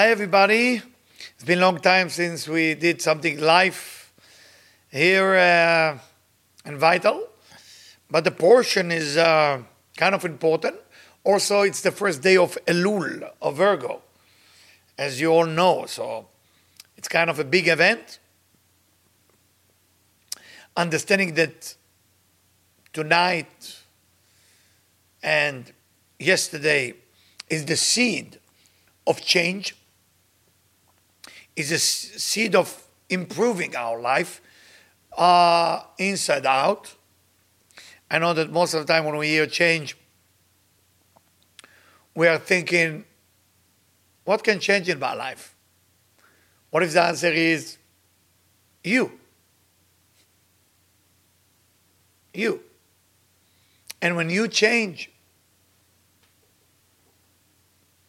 [0.00, 0.80] Hi, everybody.
[1.34, 4.10] It's been a long time since we did something live
[4.90, 5.98] here uh,
[6.64, 7.28] in Vital,
[8.10, 9.60] but the portion is uh,
[9.98, 10.76] kind of important.
[11.22, 14.00] Also, it's the first day of Elul, of Virgo,
[14.96, 16.28] as you all know, so
[16.96, 18.20] it's kind of a big event.
[20.78, 21.74] Understanding that
[22.94, 23.82] tonight
[25.22, 25.70] and
[26.18, 26.94] yesterday
[27.50, 28.38] is the seed
[29.06, 29.76] of change,
[31.60, 34.40] is a seed of improving our life
[35.16, 36.94] uh, inside out.
[38.10, 39.96] I know that most of the time when we hear change,
[42.14, 43.04] we are thinking,
[44.24, 45.54] what can change in my life?
[46.70, 47.78] What if the answer is
[48.82, 49.12] you?
[52.32, 52.62] You.
[54.02, 55.10] And when you change,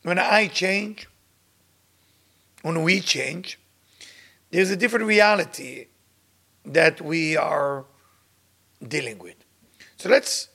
[0.04, 1.08] when I change,
[2.62, 3.60] when we change,
[4.52, 5.88] there's a different reality
[6.66, 7.86] that we are
[8.86, 9.36] dealing with.
[9.98, 10.50] So let's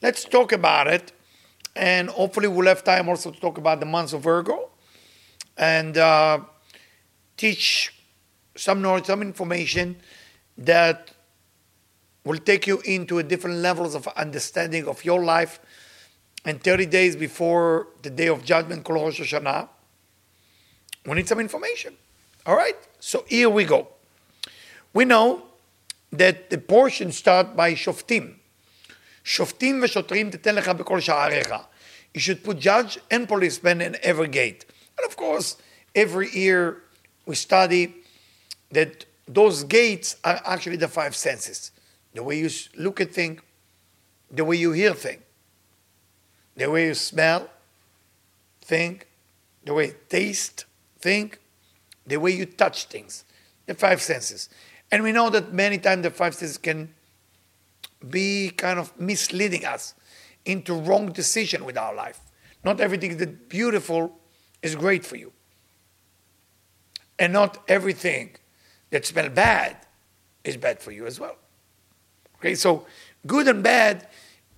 [0.00, 1.12] let's talk about it,
[1.76, 4.70] and hopefully we'll have time also to talk about the months of Virgo,
[5.56, 6.40] and uh,
[7.36, 7.92] teach
[8.56, 9.96] some knowledge, some information
[10.58, 11.12] that
[12.24, 15.60] will take you into a different levels of understanding of your life.
[16.44, 19.68] And 30 days before the day of judgment, called Rosh Hashanah,
[21.06, 21.96] we need some information.
[22.46, 23.88] All right, so here we go.
[24.92, 25.42] We know
[26.12, 28.34] that the portion start by Shoftim.
[29.24, 31.64] Shoftim v'shotrim teten lecha b'kol sha'arecha.
[32.14, 34.66] You should put judge and policeman in every gate.
[34.98, 35.56] And of course,
[35.94, 36.82] every year
[37.26, 37.94] we study
[38.70, 41.70] that those gates are actually the five senses.
[42.14, 43.40] The way you look at things,
[44.30, 45.22] the way you hear things,
[46.56, 47.48] the way you smell,
[48.60, 49.06] think,
[49.64, 50.66] the way you taste,
[51.02, 51.40] think,
[52.06, 53.24] the way you touch things,
[53.66, 54.48] the five senses.
[54.90, 56.94] And we know that many times the five senses can
[58.08, 59.94] be kind of misleading us
[60.44, 62.20] into wrong decision with our life.
[62.64, 64.18] Not everything that's beautiful
[64.62, 65.32] is great for you.
[67.18, 68.36] And not everything
[68.90, 69.76] that smells bad
[70.44, 71.36] is bad for you as well.
[72.36, 72.86] Okay, so
[73.26, 74.08] good and bad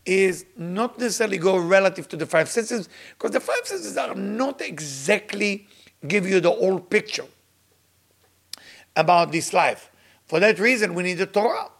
[0.06, 4.60] is not necessarily go relative to the five senses because the five senses are not
[4.60, 5.66] exactly
[6.06, 7.26] give you the whole picture
[8.96, 9.90] about this life.
[10.26, 11.70] For that reason, we need the Torah.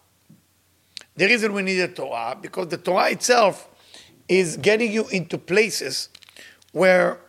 [1.17, 3.69] The reason we need the Torah because the Torah itself
[4.29, 6.09] is getting you into places
[6.73, 7.21] where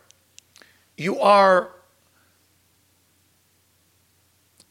[0.96, 1.70] you are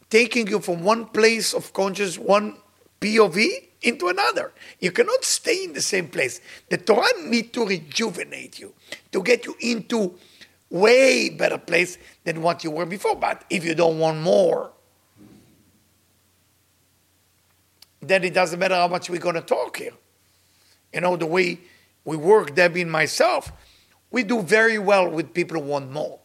[0.09, 2.57] taking you from one place of conscious, one
[2.99, 3.47] POV,
[3.81, 4.51] into another.
[4.79, 6.41] You cannot stay in the same place.
[6.69, 8.73] The Torah need to rejuvenate you,
[9.11, 10.15] to get you into
[10.69, 13.15] way better place than what you were before.
[13.15, 14.71] But if you don't want more,
[18.01, 19.93] then it doesn't matter how much we're going to talk here.
[20.93, 21.59] You know, the way
[22.03, 23.51] we work, Debbie and myself,
[24.11, 26.19] we do very well with people who want more.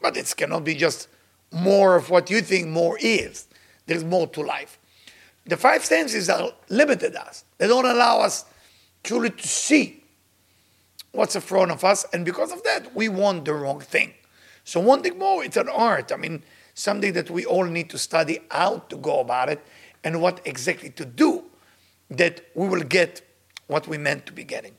[0.00, 1.08] But it cannot be just
[1.52, 3.48] more of what you think more is.
[3.86, 4.78] There's more to life
[5.46, 7.44] the five senses are limited us.
[7.58, 8.44] They don't allow us
[9.02, 10.02] truly to see
[11.16, 14.14] what's in front of us, and because of that, we want the wrong thing.
[14.64, 16.12] So wanting more, it's an art.
[16.12, 16.42] I mean,
[16.74, 19.64] something that we all need to study how to go about it
[20.04, 21.44] and what exactly to do
[22.10, 23.22] that we will get
[23.66, 24.74] what we meant to be getting.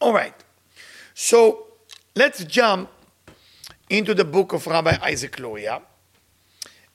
[0.00, 0.34] All right.
[1.14, 1.66] So
[2.16, 2.90] let's jump
[3.88, 5.82] into the book of Rabbi Isaac Luria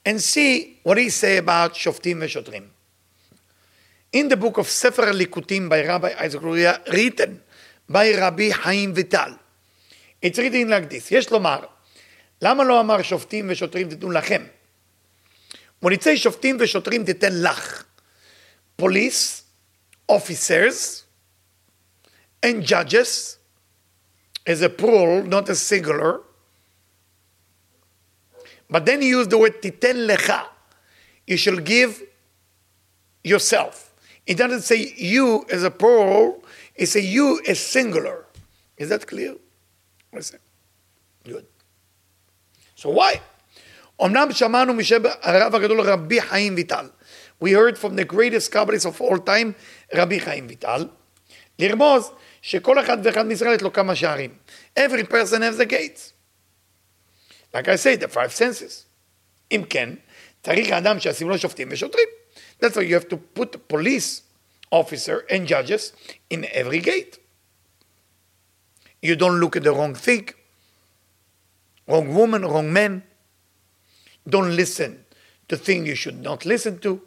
[0.06, 2.68] and see what he say about Shoftim Veshotrim.
[4.12, 7.42] In the book of Sefer Likutim by Rabbi Isaac Luria, written
[7.89, 9.35] by Rabbi Chaim Vital,
[10.23, 11.61] it's written like this, יש לומר,
[12.43, 14.43] למה לא אמר שופטים ושוטרים תיתנו לכם?
[15.85, 17.85] When it says שופטים ושוטרים תיתן לך,
[18.83, 19.43] police,
[20.11, 21.05] officers,
[22.43, 23.39] and judges,
[24.47, 26.21] as a plural, not a singular,
[28.69, 30.45] but then he used the word titen lecha.
[31.27, 32.03] You shall give
[33.23, 33.93] yourself.
[34.27, 36.43] It doesn't say you as a plural,
[36.75, 38.27] it says you as singular.
[38.77, 39.35] Is that clear?
[40.11, 40.41] What's it?
[41.25, 41.47] Good.
[42.75, 43.21] So why?
[44.03, 44.73] אמנם שמענו
[45.23, 46.89] הרב הגדול רבי חיים ויטל.
[47.43, 49.53] We heard from the greatest Kabbalist of all time,
[49.95, 50.89] רבי חיים ויטל,
[51.59, 52.11] לרמוז
[52.43, 54.35] שכל אחד ואחד מישראל יש לו כמה שערים.
[54.79, 56.13] Every person has a gate.
[57.55, 58.85] Like I say, the five senses.
[59.53, 59.91] אם כן,
[60.43, 62.09] צריך האדם שישים לו שופטים ושוטרים.
[62.61, 64.23] That's why you have to put police
[64.72, 65.94] officer and judges
[66.30, 67.20] in every gate.
[69.02, 70.30] You don't look at the wrong thing.
[71.88, 73.04] wrong woman, wrong man.
[74.28, 75.06] Don't listen
[75.48, 77.02] to things you should not listen to.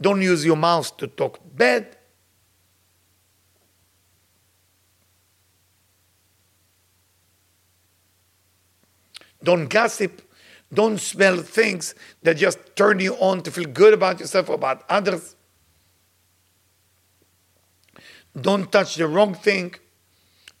[0.00, 1.96] Don't use your mouth to talk bad.
[9.42, 10.22] Don't gossip.
[10.74, 14.84] Don't smell things that just turn you on to feel good about yourself or about
[14.88, 15.35] others.
[18.40, 19.74] Don't touch the wrong thing.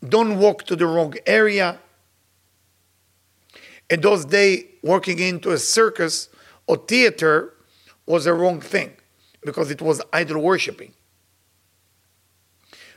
[0.06, 1.78] Don't walk to the wrong area.
[3.90, 6.28] In those days, working into a circus
[6.66, 7.54] or theater
[8.06, 8.92] was a wrong thing
[9.44, 10.92] because it was idol worshipping.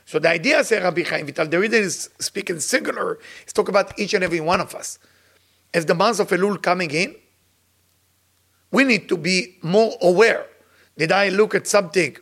[0.04, 3.96] So the idea, says Rabbi Chaim Vital, the reason is speaking singular, is talk about
[3.98, 4.98] each and every one of us.
[5.72, 7.14] As the months of Elul coming in,
[8.72, 10.46] we need to be more aware.
[10.98, 12.16] Did I look at something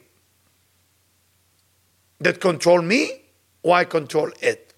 [2.21, 3.23] that control me
[3.63, 4.75] or I control it?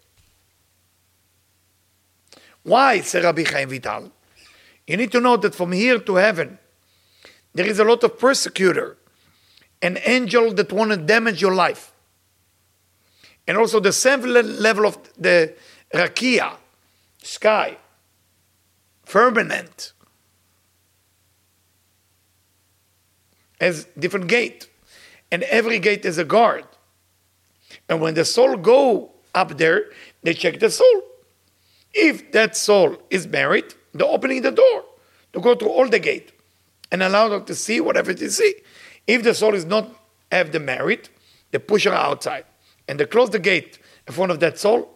[2.62, 4.12] Why, says Rabbi Chaim Vital?
[4.86, 6.58] You need to know that from here to heaven,
[7.54, 8.96] there is a lot of persecutor,
[9.82, 11.92] an angel that want to damage your life.
[13.46, 15.54] And also the seventh level of the
[15.92, 16.56] rakia,
[17.22, 17.78] sky,
[19.04, 19.92] firmament,
[23.60, 24.68] has different gate.
[25.32, 26.64] And every gate is a guard.
[27.90, 29.86] And when the soul go up there,
[30.22, 31.02] they check the soul.
[31.92, 34.84] If that soul is married, they're opening the door
[35.32, 36.32] to go through all the gate
[36.92, 38.54] and allow them to see whatever they see.
[39.08, 39.90] If the soul is not
[40.30, 41.10] have the merit,
[41.50, 42.44] they push her outside
[42.86, 44.88] and they close the gate in front of that soul,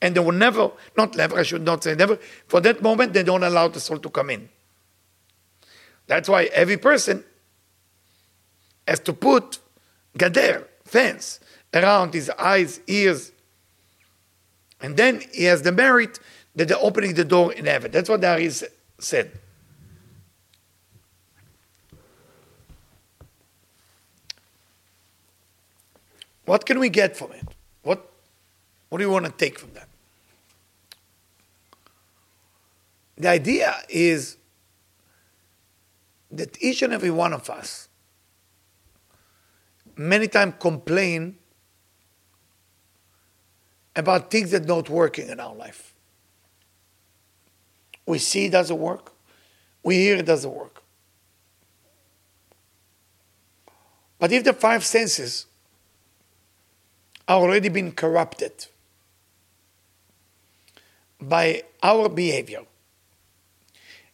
[0.00, 2.18] and they will never, not never, I should not say never,
[2.48, 4.48] for that moment they don't allow the soul to come in.
[6.08, 7.24] That's why every person
[8.86, 9.58] has to put
[10.18, 11.40] gader, fence,
[11.74, 13.32] around his eyes, ears,
[14.80, 16.18] and then he has the merit
[16.54, 17.90] that they're opening the door in heaven.
[17.90, 18.50] That's what the Ari
[18.98, 19.38] said.
[26.44, 27.46] What can we get from it?
[27.82, 28.10] What,
[28.88, 29.88] what do you want to take from that?
[33.16, 34.36] The idea is
[36.30, 37.88] that each and every one of us
[39.96, 41.38] many times complain
[43.94, 45.94] about things that not working in our life.
[48.06, 49.12] We see it doesn't work.
[49.82, 50.82] We hear it doesn't work.
[54.18, 55.46] But if the five senses
[57.26, 58.66] are already been corrupted
[61.20, 62.62] by our behavior,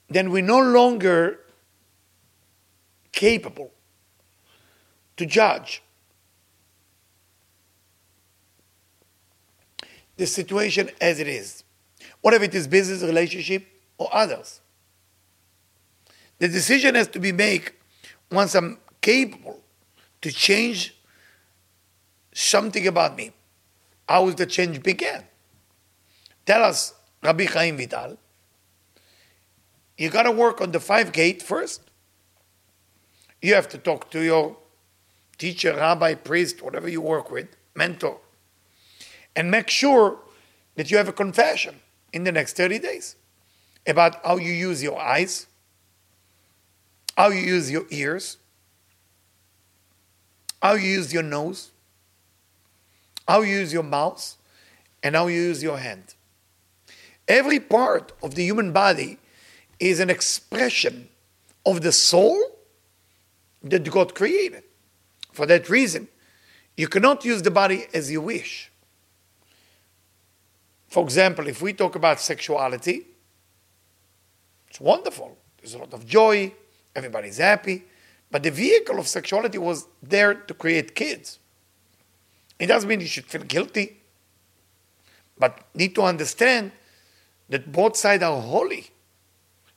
[0.09, 1.41] then we're no longer
[3.13, 3.71] capable
[5.17, 5.83] to judge
[10.19, 11.65] the situation as it is,
[12.21, 13.65] whatever it is business, relationship,
[13.97, 14.61] or others.
[16.39, 17.71] The decision has to be made
[18.31, 19.61] once I'm capable
[20.21, 20.95] to change
[22.35, 23.33] something about me.
[24.09, 25.23] How will the change begin?
[26.45, 28.19] Tell us, Rabbi Chaim Vital,
[29.97, 31.83] you got to work on the five gate first.
[33.41, 34.57] You have to talk to your
[35.37, 38.19] teacher, rabbi, priest, whatever you work with, mentor,
[39.37, 40.19] and make sure
[40.77, 41.81] that you have a confession
[42.13, 43.17] in the next 30 days
[43.87, 45.47] about how you use your eyes,
[47.17, 48.37] how you use your ears,
[50.63, 51.71] how you use your nose,
[53.27, 54.37] how you use your mouth,
[55.03, 56.15] and how you use your hand.
[57.27, 59.19] Every part of the human body
[59.79, 61.09] is an expression
[61.65, 62.41] of the soul
[63.63, 64.63] that God created.
[65.33, 66.09] For that reason,
[66.77, 68.71] you cannot use the body as you wish.
[70.89, 73.07] For example, if we talk about sexuality,
[74.69, 75.37] it's wonderful.
[75.59, 76.53] There's a lot of joy,
[76.95, 77.85] everybody's happy,
[78.31, 81.39] but the vehicle of sexuality was there to create kids.
[82.59, 83.99] It doesn't mean you should feel guilty,
[85.39, 86.73] but need to understand
[87.49, 88.91] that both sides are holy.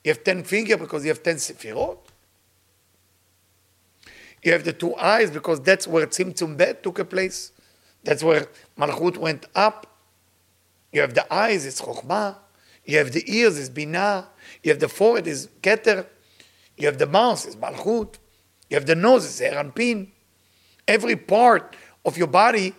[0.04, 1.98] You have 10 fingers because you have 10 sefirot.
[4.44, 7.52] You have the two eyes because that's where Tzimtzum Bet took a place.
[8.04, 9.91] That's where Malchut went up.
[10.92, 12.38] You have the eyes, it's Chokhmah.
[12.86, 14.26] You have the ears, it's Binah.
[14.64, 16.06] You have the forehead, it's Keter.
[16.78, 18.16] You have the mouth, it's Malchut.
[18.70, 20.10] You have the nose, it's Eranpin.
[20.88, 22.74] Every part of your body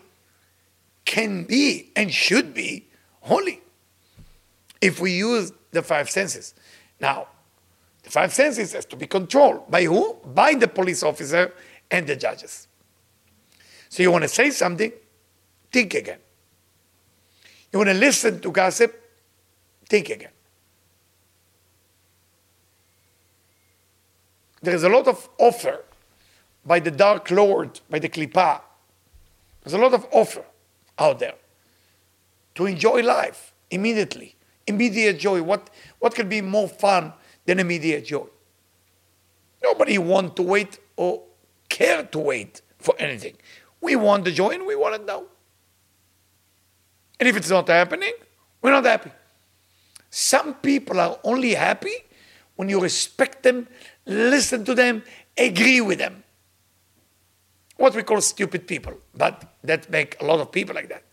[1.04, 2.87] can be and should be
[3.21, 3.61] holy
[4.81, 6.54] if we use the five senses.
[7.00, 7.28] Now,
[8.02, 10.14] the five senses has to be controlled by who?
[10.25, 11.52] By the police officer
[11.90, 12.66] and the judges.
[13.88, 14.92] So you want to say something?
[15.71, 16.19] Think again.
[17.72, 18.98] You want to listen to gossip?
[19.88, 20.30] Think again.
[24.60, 25.84] There is a lot of offer
[26.64, 28.60] by the Dark Lord, by the Klippa.
[29.62, 30.44] There's a lot of offer
[30.98, 31.34] out there
[32.54, 34.36] to enjoy life immediately.
[34.66, 35.42] Immediate joy.
[35.42, 37.12] What, what could be more fun
[37.46, 38.26] than immediate joy?
[39.62, 41.22] Nobody want to wait or
[41.68, 43.36] care to wait for anything.
[43.80, 45.24] We want the joy and we want it now.
[47.22, 48.14] And if it's not happening,
[48.60, 49.12] we're not happy.
[50.10, 51.94] Some people are only happy
[52.56, 53.68] when you respect them,
[54.06, 55.04] listen to them,
[55.38, 56.24] agree with them.
[57.76, 61.04] What we call stupid people, but that make a lot of people like that.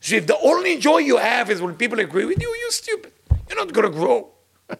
[0.00, 3.12] So if the only joy you have is when people agree with you, you're stupid.
[3.48, 4.28] You're not going to grow.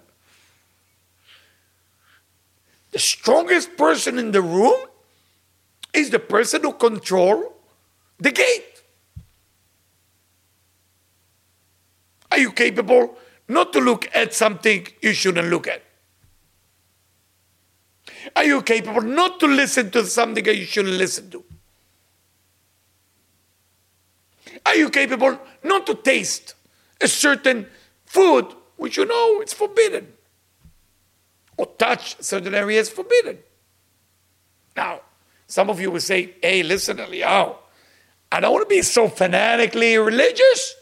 [2.91, 4.89] the strongest person in the room
[5.95, 7.55] is the person who control
[8.19, 8.70] the gate.
[12.31, 13.17] Are you capable
[13.49, 15.83] not to look at something you shouldn't look at?
[18.37, 21.45] Are you capable not to listen to something that you shouldn't listen to?
[24.67, 26.55] Are you capable not to taste
[27.01, 27.67] a certain
[28.05, 28.47] food
[28.77, 30.13] which you know it's forbidden?
[31.57, 33.39] Or touch certain areas forbidden?
[34.77, 35.01] Now,
[35.47, 37.57] some of you will say, hey, listen, Eliyahu,
[38.31, 40.77] I don't want to be so fanatically religious.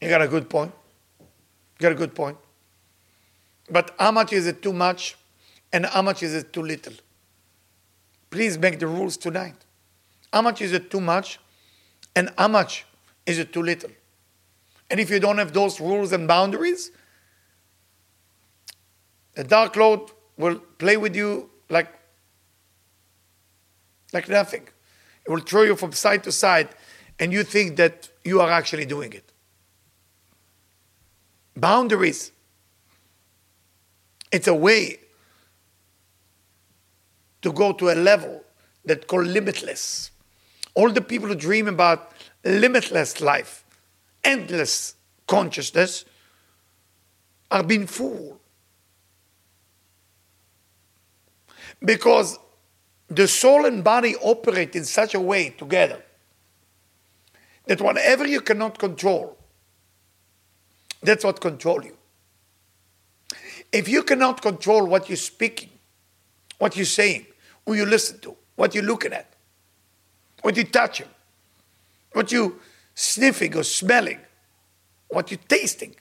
[0.00, 0.72] You got a good point.
[1.20, 1.26] You
[1.80, 2.38] got a good point.
[3.70, 5.16] But how much is it too much
[5.72, 6.94] and how much is it too little?
[8.30, 9.56] Please make the rules tonight.
[10.32, 11.38] How much is it too much
[12.14, 12.84] and how much
[13.26, 13.90] is it too little?
[14.90, 16.90] And if you don't have those rules and boundaries,
[19.34, 20.00] the Dark Lord
[20.36, 21.88] will play with you like,
[24.12, 24.68] like nothing.
[25.26, 26.70] It will throw you from side to side,
[27.18, 29.30] and you think that you are actually doing it.
[31.60, 32.32] Boundaries.
[34.30, 35.00] It's a way
[37.42, 38.44] to go to a level
[38.84, 40.10] that called limitless.
[40.74, 42.12] All the people who dream about
[42.44, 43.64] limitless life,
[44.22, 44.94] endless
[45.26, 46.04] consciousness,
[47.50, 48.38] are being fooled.
[51.84, 52.38] Because
[53.08, 56.02] the soul and body operate in such a way together
[57.66, 59.37] that whatever you cannot control,
[61.02, 61.96] that's what control you.
[63.72, 65.70] If you cannot control what you're speaking,
[66.58, 67.26] what you're saying,
[67.66, 69.32] who you listen to, what you're looking at,
[70.42, 71.06] what you're touching,
[72.12, 72.52] what you're
[72.94, 74.18] sniffing or smelling,
[75.08, 75.94] what you're tasting,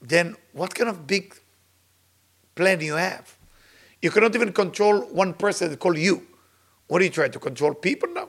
[0.00, 1.34] then what kind of big
[2.54, 3.36] plan you have?
[4.02, 6.26] You cannot even control one person called you.
[6.86, 8.28] What are you trying to control people now?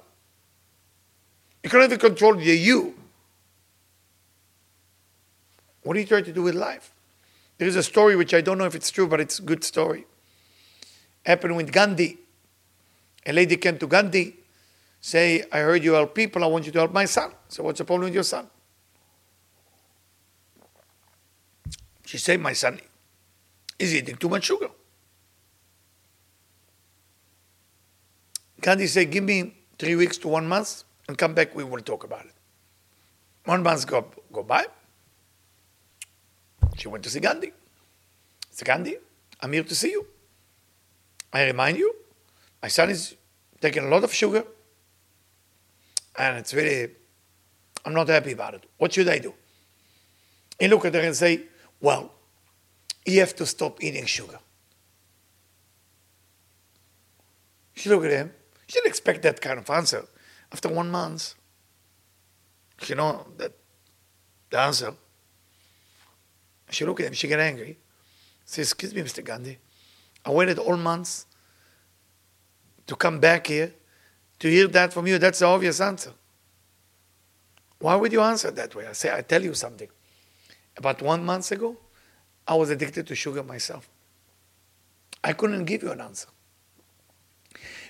[1.63, 2.95] You cannot even control the you.
[5.83, 6.91] What are you trying to do with life?
[7.57, 9.63] There is a story which I don't know if it's true, but it's a good
[9.63, 10.05] story.
[11.25, 12.17] Happened with Gandhi.
[13.25, 14.37] A lady came to Gandhi,
[15.01, 17.31] say, I heard you help people, I want you to help my son.
[17.49, 18.47] So what's the problem with your son?
[22.05, 22.79] She said, My son
[23.77, 24.69] is eating too much sugar.
[28.61, 32.03] Gandhi said, Give me three weeks to one month and come back, we will talk
[32.03, 32.33] about it.
[33.43, 34.65] One month go, go by.
[36.77, 37.51] She went to see Gandhi.
[38.51, 38.97] Said, Gandhi,
[39.41, 40.05] I'm here to see you.
[41.33, 41.93] I remind you,
[42.61, 43.15] my son is
[43.59, 44.43] taking a lot of sugar
[46.17, 46.89] and it's really,
[47.85, 48.65] I'm not happy about it.
[48.77, 49.33] What should I do?
[50.59, 51.43] He look at her and say,
[51.79, 52.11] well,
[53.05, 54.39] you have to stop eating sugar.
[57.73, 58.33] She looked at him
[58.67, 60.05] She didn't expect that kind of answer.
[60.51, 61.35] After one month,
[62.87, 63.53] you know that
[64.49, 64.93] the answer.
[66.69, 67.77] She looked at him, she got angry.
[68.45, 69.23] Says, Excuse me, Mr.
[69.23, 69.57] Gandhi.
[70.25, 71.25] I waited all months
[72.87, 73.73] to come back here
[74.39, 75.17] to hear that from you.
[75.17, 76.11] That's the obvious answer.
[77.79, 78.87] Why would you answer that way?
[78.87, 79.89] I say, I tell you something.
[80.75, 81.77] About one month ago,
[82.47, 83.89] I was addicted to sugar myself.
[85.23, 86.27] I couldn't give you an answer.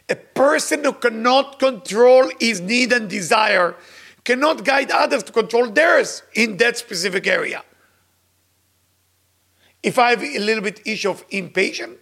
[0.10, 3.75] A person who cannot control his need and desire
[4.24, 7.63] cannot guide others to control theirs in that specific area.
[9.88, 11.98] If I have a little bit issue of impatience,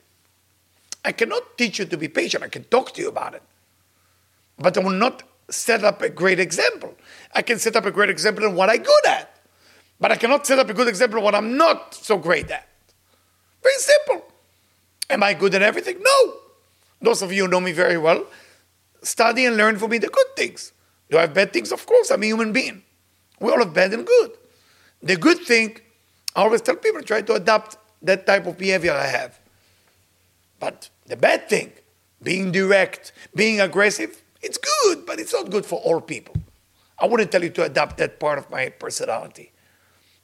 [1.03, 2.43] I cannot teach you to be patient.
[2.43, 3.43] I can talk to you about it.
[4.57, 6.95] But I will not set up a great example.
[7.35, 9.39] I can set up a great example in what I'm good at.
[9.99, 12.67] But I cannot set up a good example in what I'm not so great at.
[13.61, 14.25] Very simple.
[15.11, 15.97] Am I good at everything?
[16.01, 16.33] No.
[17.03, 18.25] Those of you who know me very well,
[19.03, 20.71] study and learn for me the good things.
[21.11, 21.71] Do I have bad things?
[21.71, 22.81] Of course, I'm a human being.
[23.39, 24.31] We all have bad and good.
[25.03, 25.77] The good thing,
[26.35, 29.39] I always tell people try to adopt that type of behavior I have.
[30.59, 31.71] But the bad thing,
[32.21, 36.35] being direct, being aggressive, it's good, but it's not good for all people.
[36.99, 39.51] I wouldn't tell you to adopt that part of my personality.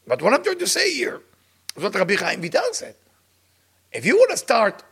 [0.06, 1.22] But what I'm trying to say here
[1.76, 2.96] is what Rabbi Chaim Vital said.
[3.92, 4.84] If you want to start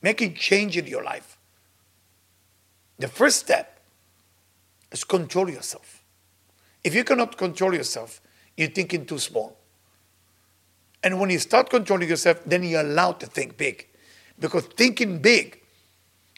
[0.00, 1.38] making change in your life,
[2.98, 3.80] the first step
[4.90, 6.02] is control yourself.
[6.84, 8.20] If you cannot control yourself,
[8.56, 9.56] you're thinking too small.
[11.02, 13.88] And when you start controlling yourself, then you're allowed to think big.
[14.38, 15.60] Because thinking big,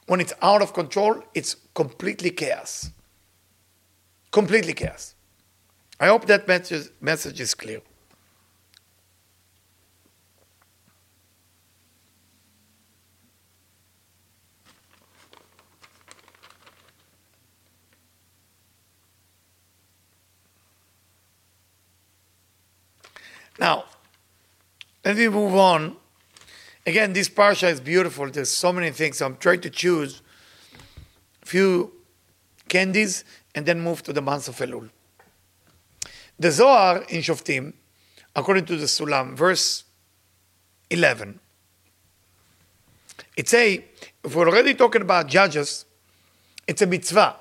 [0.06, 2.90] when it's out of control, it's completely chaos.
[4.30, 5.14] Completely chaos.
[6.00, 7.80] I hope that message, message is clear.
[23.58, 23.84] Now,
[25.04, 25.96] let me move on.
[26.86, 28.30] Again, this parsha is beautiful.
[28.30, 29.20] There's so many things.
[29.20, 30.22] I'm trying to choose
[31.42, 31.92] a few
[32.68, 34.90] candies and then move to the month of Elul.
[36.38, 37.74] The Zohar in Shoftim,
[38.34, 39.84] according to the Sulam, verse
[40.90, 41.38] 11,
[43.36, 43.84] it say,
[44.22, 45.84] if we're already talking about judges,
[46.66, 47.36] it's a mitzvah,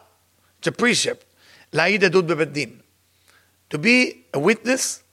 [0.60, 1.26] it's a precept,
[1.74, 2.80] adud bebedin,
[3.70, 5.04] to be a witness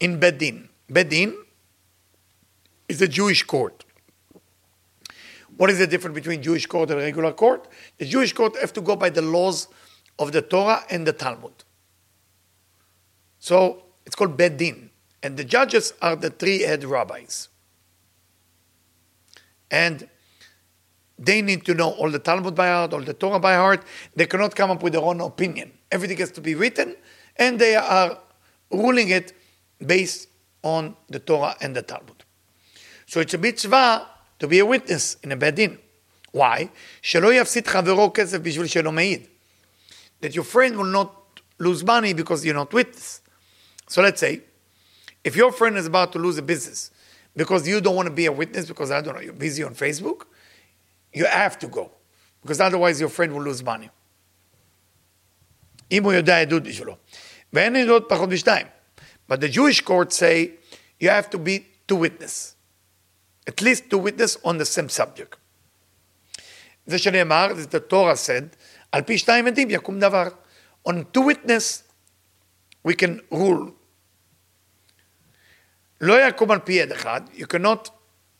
[0.00, 0.68] in Bedin.
[0.90, 1.34] Bedin
[2.88, 3.84] is a Jewish court.
[5.56, 7.68] What is the difference between Jewish court and regular court?
[7.98, 9.68] The Jewish court have to go by the laws
[10.18, 11.52] of the Torah and the Talmud.
[13.38, 14.90] So it's called Bedin.
[15.22, 17.48] And the judges are the three head rabbis.
[19.70, 20.08] And
[21.18, 23.82] they need to know all the Talmud by heart, all the Torah by heart.
[24.14, 25.72] They cannot come up with their own opinion.
[25.90, 26.94] Everything has to be written,
[27.36, 28.18] and they are
[28.70, 29.32] ruling it
[29.84, 30.28] based
[30.62, 32.24] on the Torah and the Talmud.
[33.07, 34.07] So it's a mitzvah
[34.39, 35.77] to be a witness in a bedin.
[36.31, 36.69] Why?
[37.01, 39.27] שלא יפסיד חברו כסף בשביל שלא מעיד.
[40.21, 43.21] That your friend will not lose money because you're not witness.
[43.87, 44.41] So let's say,
[45.23, 46.91] if your friend is about to lose a business
[47.35, 49.75] because you don't want to be a witness because, I don't know, you're busy on
[49.75, 50.25] Facebook,
[51.13, 51.91] you have to go.
[52.41, 53.89] Because otherwise your friend will lose money.
[55.91, 56.95] אם הוא יודע עדות בשבילו.
[57.53, 58.67] ואין עדות פחות משתיים.
[59.27, 60.51] But the Jewish courts say
[60.99, 62.55] you have to be two witness.
[63.47, 65.37] At least two witness on the same subject.
[66.87, 68.55] זה שנאמר, the Torah said,
[68.91, 70.27] על פי שניים עדים יקום דבר.
[70.87, 71.83] On two witness
[72.87, 73.71] we can rule.
[76.01, 77.89] לא יקום על פי עד אחד, you cannot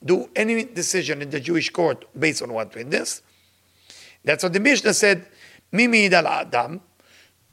[0.05, 3.21] do any decision in the Jewish court based on one witness.
[4.25, 5.25] That's what the Mishnah said,
[5.73, 6.77] מי מעיד על האדם?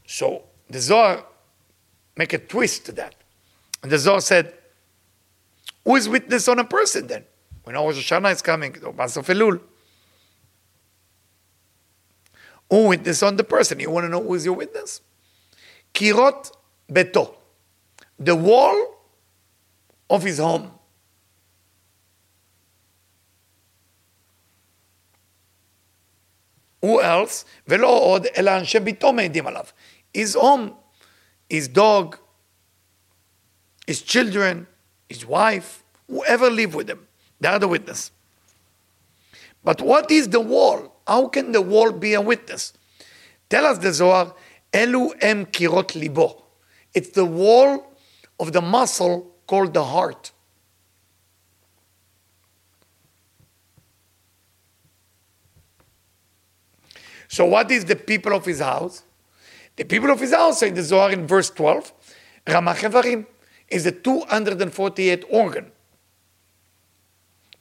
[0.06, 1.24] So the Zohar
[2.16, 3.14] make a twist to that.
[3.82, 4.52] And the Zohar said,
[5.84, 7.24] who is witness on a person then?
[7.64, 9.60] We know Rosh Hashanah is coming, or Masof Elul.
[12.70, 13.80] Who witness on the person?
[13.80, 15.00] You want to know who is your witness?
[15.92, 16.52] Kirot
[16.90, 17.34] beto,
[18.18, 18.96] the wall
[20.08, 20.72] of his home.
[26.82, 27.44] Who else?
[27.68, 29.64] ולא עוד, אלא אנשי ביתו מעידים עליו.
[30.14, 30.74] His home,
[31.48, 32.16] his dog,
[33.86, 34.66] his children,
[35.08, 37.06] his wife, whoever live with him.
[37.39, 38.11] They are the witness.
[39.63, 40.95] But what is the wall?
[41.07, 42.73] How can the wall be a witness?
[43.49, 44.33] Tell us the Zohar,
[44.71, 46.43] Elu em kirot libo.
[46.93, 47.95] It's the wall
[48.39, 50.31] of the muscle called the heart.
[57.27, 59.03] So, what is the people of his house?
[59.75, 61.91] The people of his house, in the Zohar in verse 12,
[62.47, 63.25] Ramachevarim
[63.67, 65.71] is the 248 organ.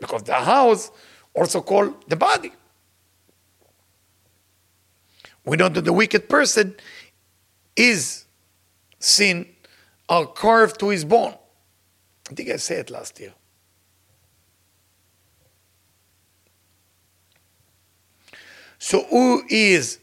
[0.05, 0.91] Because the house,
[1.33, 2.53] also called the body.
[5.47, 6.75] We know that the wicked person
[7.75, 8.27] is
[8.99, 9.47] sin
[10.11, 11.35] are carved to his bone.
[12.31, 13.33] I think I said it last year.
[18.79, 20.01] So, who is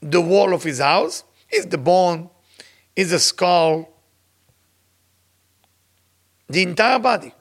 [0.00, 1.22] the wall of his house?
[1.48, 2.30] Is the bone,
[2.96, 3.88] is the skull,
[6.48, 7.32] the entire body.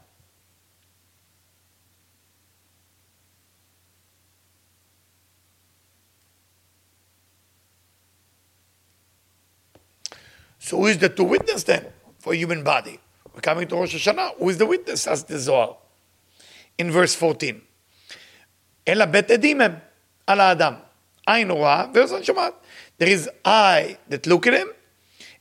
[10.71, 11.87] So who is the two witness then
[12.19, 12.99] for human body?
[13.35, 14.39] We're coming to Rosh Hashanah.
[14.39, 15.07] Who is the witness?
[15.07, 15.77] As the Zohar.
[16.79, 17.61] In verse 14.
[18.89, 19.75] אלא בית עדים הם
[20.27, 20.75] על האדם.
[21.27, 22.53] עין רואה ואוזן שומעת.
[22.99, 24.69] There is eye that look at him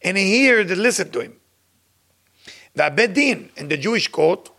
[0.03, 1.31] and a ear that listen to him.
[2.75, 4.49] והבית דין, in the Jewish court,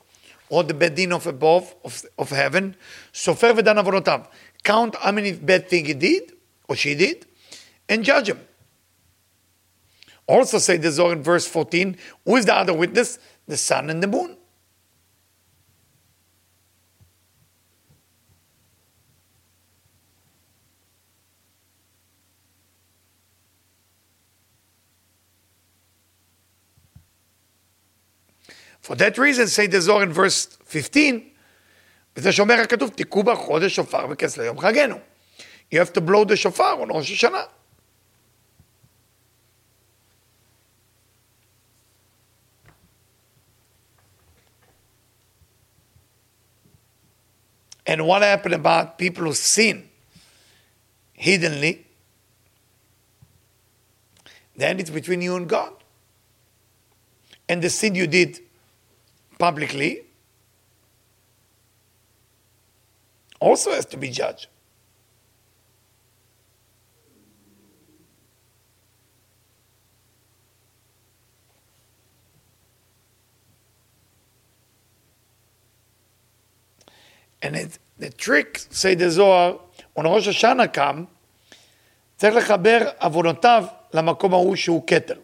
[0.48, 2.74] or the בית דין of above, of, of heaven,
[3.14, 4.20] סופר ודן עוונותיו.
[4.64, 6.32] Count how many bad things he did,
[6.68, 7.26] or she did,
[7.88, 8.38] and judge him.
[10.30, 13.18] Also say the Zohar in verse 14, who is the other witness?
[13.46, 14.36] The sun and the moon.
[28.80, 31.30] For that reason, say the Zohar in verse 15,
[32.16, 34.98] וזה שאומר הכתוב, תיקעו בחודש שופר וכס ליום חגנו.
[35.72, 37.48] You have to blow the shofar on Rosh Hashanah.
[47.91, 49.89] And what happened about people who sin
[51.11, 51.85] hiddenly?
[54.55, 55.73] Then it's between you and God.
[57.49, 58.39] And the sin you did
[59.37, 60.03] publicly
[63.41, 64.47] also has to be judged.
[77.42, 79.58] And it, the trick, say the Zohar,
[79.94, 81.04] when ראש השנה קם,
[82.16, 85.18] צריך לחבר עוונותיו למקום ההוא שהוא כתר.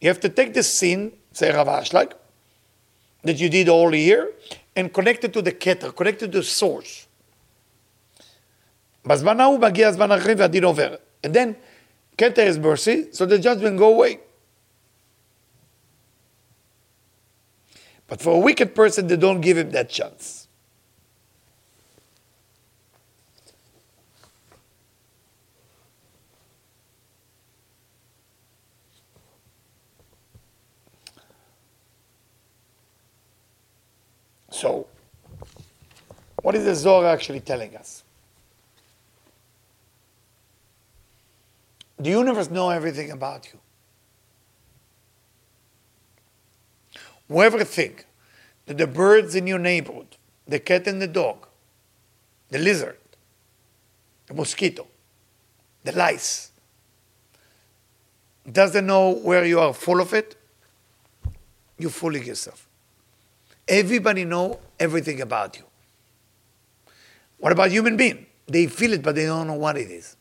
[0.00, 2.14] You have to take the sin, say רב אשלג,
[3.24, 4.28] that you did all year,
[4.76, 7.06] and connect it to the כתר, connect it to the source.
[9.06, 10.94] בזמן ההוא מגיע הזמן האחרי והדין עובר.
[11.26, 11.54] And then,
[12.18, 14.18] כתר is mercy, so the judgment go away.
[18.06, 20.37] But for a wicked person, they don't give him that chance.
[34.59, 34.87] So,
[36.41, 38.03] what is the Zohar actually telling us?
[41.97, 43.59] The universe know everything about you.
[47.29, 48.05] Whoever think
[48.65, 51.47] that the birds in your neighborhood, the cat and the dog,
[52.49, 52.97] the lizard,
[54.27, 54.87] the mosquito,
[55.85, 56.51] the lice,
[58.51, 60.35] doesn't know where you are full of it,
[61.77, 62.68] you're fooling yourself.
[63.69, 65.63] Everybody know everything about you.
[67.37, 68.25] What about human being?
[68.47, 70.17] They feel it, but they don't know what it is.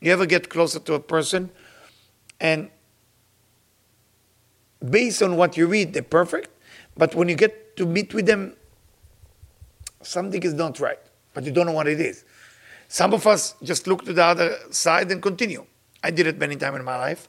[0.00, 1.50] You ever get closer to a person
[2.40, 2.70] and
[4.88, 6.48] based on what you read, they're perfect,
[6.96, 8.56] but when you get to meet with them,
[10.02, 10.98] something is not right,
[11.34, 12.24] but you don't know what it is.
[12.88, 15.66] Some of us just look to the other side and continue.
[16.02, 17.28] I did it many times in my life.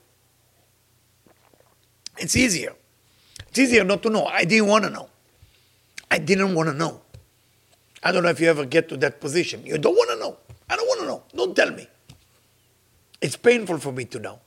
[2.17, 2.73] It's easier.
[3.51, 4.27] It's easier not to know.
[4.27, 5.09] I didn't want to know.
[6.09, 7.01] I didn't want to know.
[8.01, 9.65] I don't know if you ever get to that position.
[9.65, 10.37] You don't want to know.
[10.69, 11.23] I don't want to know.
[11.35, 11.85] Don't tell me.
[13.19, 14.39] It's painful for me to know.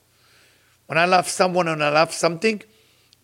[0.86, 2.62] When I love someone and I love something,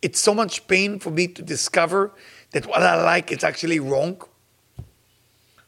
[0.03, 2.13] it's so much pain for me to discover
[2.51, 4.21] that what I like is actually wrong.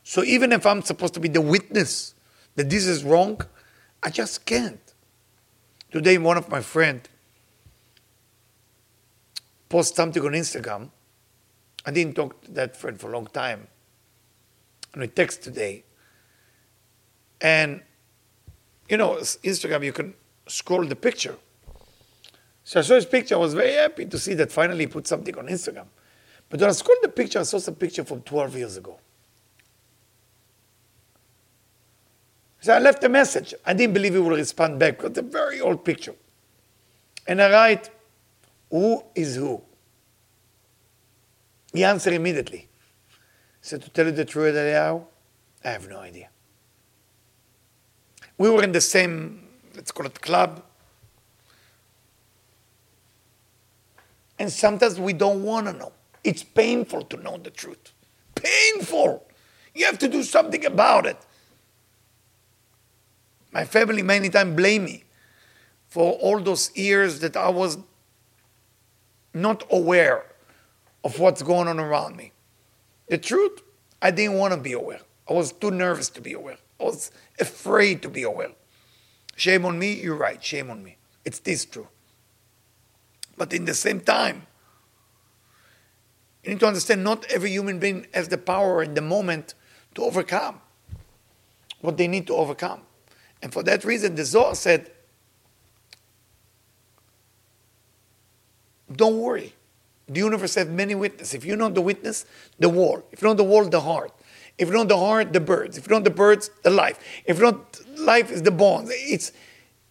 [0.04, 2.14] So even if I'm supposed to be the witness
[2.56, 3.40] that this is wrong,
[4.02, 4.78] I just can't.
[5.90, 7.08] Today, one of my friends
[9.72, 10.90] post something on Instagram.
[11.86, 13.66] I didn't talk to that friend for a long time.
[14.92, 15.84] And we text today.
[17.40, 17.80] And,
[18.90, 19.12] you know,
[19.52, 20.12] Instagram, you can
[20.46, 21.36] scroll the picture.
[22.64, 23.34] So I saw his picture.
[23.34, 25.86] I was very happy to see that finally he put something on Instagram.
[26.50, 28.98] But when I scrolled the picture, I saw some picture from 12 years ago.
[32.60, 33.54] So I left a message.
[33.64, 36.14] I didn't believe he would respond back because it's a very old picture.
[37.26, 37.90] And I write,
[38.72, 39.62] who is who?
[41.74, 42.68] He answered immediately.
[43.60, 45.04] Said, To tell you the truth, Eliyahu,
[45.62, 46.30] I have no idea.
[48.38, 50.64] We were in the same, let's call it club.
[54.38, 55.92] And sometimes we don't want to know.
[56.24, 57.92] It's painful to know the truth.
[58.34, 59.24] Painful.
[59.74, 61.18] You have to do something about it.
[63.52, 65.04] My family many times blame me
[65.88, 67.76] for all those years that I was
[69.34, 70.26] not aware
[71.04, 72.32] of what's going on around me.
[73.08, 73.62] The truth,
[74.00, 75.00] I didn't want to be aware.
[75.28, 76.58] I was too nervous to be aware.
[76.80, 78.52] I was afraid to be aware.
[79.36, 80.96] Shame on me, you're right, shame on me.
[81.24, 81.88] It's this true.
[83.36, 84.46] But in the same time,
[86.44, 89.54] you need to understand not every human being has the power in the moment
[89.94, 90.60] to overcome
[91.80, 92.82] what they need to overcome.
[93.42, 94.91] And for that reason, the Zohar said,
[98.96, 99.54] don't worry.
[100.08, 101.34] The universe has many witnesses.
[101.34, 102.26] If you know the witness,
[102.58, 103.04] the wall.
[103.12, 104.12] If you know the wall, the heart.
[104.58, 105.78] If you know the heart, the birds.
[105.78, 106.98] If you know the birds, the life.
[107.24, 107.64] If you know
[107.98, 108.90] life is the bones.
[108.92, 109.32] It's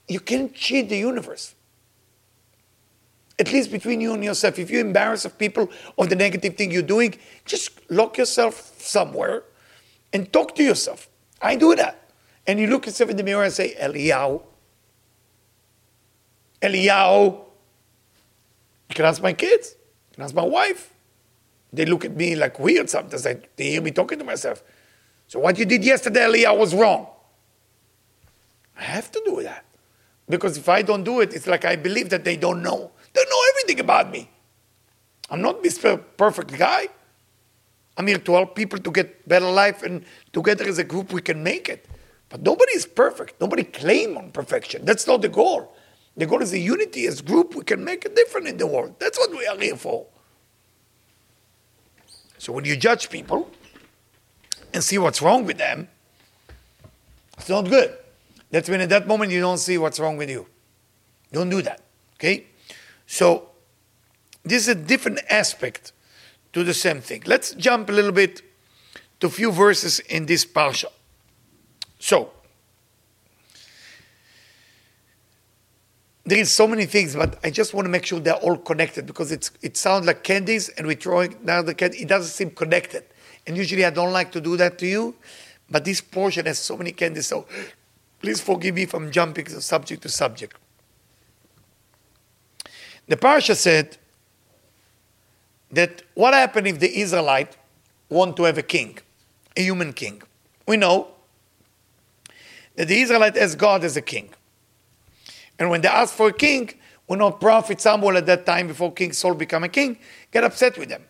[0.08, 1.56] you can't cheat the universe.
[3.40, 4.60] At least between you and yourself.
[4.60, 9.44] If you're embarrassed of people of the negative thing you're doing, just lock yourself somewhere
[10.14, 11.10] and talk to yourself.
[11.42, 12.12] I do that.
[12.46, 14.44] And you look yourself in the mirror and say, Eliyahu.
[16.62, 17.46] Eliyahu.
[18.92, 19.76] You can ask my kids.
[20.10, 20.94] You can ask my wife.
[21.72, 23.24] They look at me like weird sometimes.
[23.24, 24.62] They hear me talking to myself.
[25.28, 27.08] So what you did yesterday, Eliyahu, was wrong.
[28.78, 29.64] I have to do that.
[30.28, 32.92] Because if I don't do it, it's like I believe that they don't know.
[33.14, 34.30] They know everything about me.
[35.30, 35.80] I'm not this
[36.18, 36.90] perfect guy.
[37.96, 41.22] I'm here to help people to get better life, and together as a group we
[41.22, 41.88] can make it.
[42.28, 43.40] But nobody is perfect.
[43.40, 44.84] Nobody claim on perfection.
[44.84, 45.74] That's not the goal.
[46.18, 47.56] The goal is a unity as group.
[47.56, 48.96] We can make a difference in the world.
[49.00, 50.08] That's what we are here for.
[52.38, 53.50] So when you judge people
[54.74, 55.88] and see what's wrong with them,
[57.38, 57.96] it's not good.
[58.50, 60.48] That's when at that moment you don't see what's wrong with you.
[61.32, 61.82] Don't do that.
[62.16, 62.48] Okay?
[63.08, 63.50] So
[64.44, 65.94] this is a different aspect
[66.54, 67.24] to the same thing.
[67.26, 68.42] Let's jump a little bit
[69.20, 70.88] to a few verses in this parsha.
[72.00, 72.32] So,
[76.26, 79.08] there is so many things, but I just want to make sure they're all connected
[79.08, 82.02] because it's it sounds like candies and we're throwing down the candy.
[82.04, 83.04] It doesn't seem connected.
[83.48, 85.16] And usually I don't like to do that to you,
[85.70, 87.48] but this portion has so many candies, so
[88.22, 90.58] please forgive me if I'm jumping from subject to subject.
[93.08, 93.98] The parsha said
[95.72, 97.58] that what happened if the Israelite
[98.10, 99.00] want to have a king,
[99.58, 100.22] a human king?
[100.68, 101.08] We know
[102.76, 104.30] that the Israelite has God as a king.
[105.62, 106.72] And when they ask for a king,
[107.08, 110.00] we know prophet Samuel at that time, before King Saul became a king,
[110.32, 111.04] get upset with them.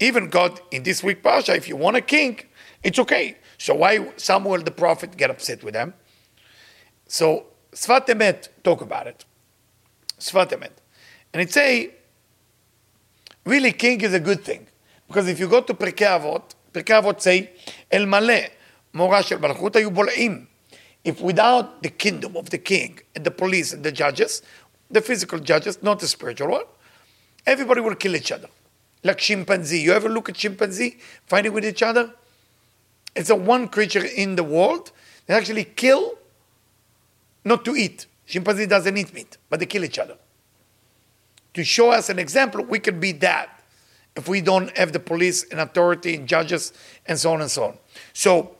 [0.00, 2.40] Even God, in this week parsha, if you want a king,
[2.82, 3.36] it's okay.
[3.58, 5.94] So why Samuel the prophet get upset with them?
[7.06, 9.24] So Sfat Emet talk about it.
[10.18, 10.72] Sfat Emet.
[11.32, 11.94] And it say,
[13.44, 14.66] really king is a good thing.
[15.06, 17.52] Because if you go to Pirkei Avot, Avot say,
[17.88, 18.48] El maleh
[18.92, 19.90] morash el מלכות היו
[21.04, 24.42] if without the kingdom of the king and the police and the judges,
[24.90, 26.64] the physical judges, not the spiritual one,
[27.46, 28.48] everybody will kill each other.
[29.02, 29.80] Like chimpanzee.
[29.80, 32.12] You ever look at chimpanzee fighting with each other?
[33.16, 34.92] It's the one creature in the world
[35.26, 36.18] that actually kill
[37.44, 38.06] not to eat.
[38.26, 40.16] Chimpanzee doesn't eat meat, but they kill each other.
[41.54, 43.60] To show us an example, we could be that
[44.16, 46.72] if we don't have the police and authority and judges
[47.06, 47.78] and so on and so on.
[48.12, 48.56] So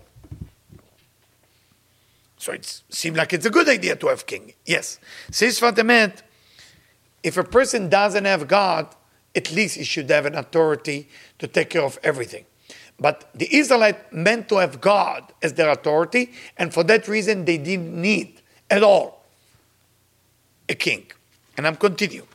[2.41, 4.55] so it seems like it's a good idea to have king.
[4.65, 4.99] Yes.
[5.31, 6.23] Says Emet,
[7.23, 8.87] if a person doesn't have God,
[9.37, 11.07] at least he should have an authority
[11.39, 12.47] to take care of everything.
[12.99, 17.59] But the Israelite meant to have God as their authority, and for that reason they
[17.59, 19.23] didn't need at all
[20.67, 21.13] a king.
[21.59, 22.27] And I'm continuing.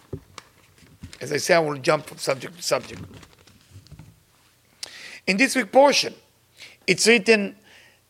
[1.19, 3.01] As I say, I will jump from subject to subject.
[5.25, 6.13] In this week portion,
[6.85, 7.55] it's written,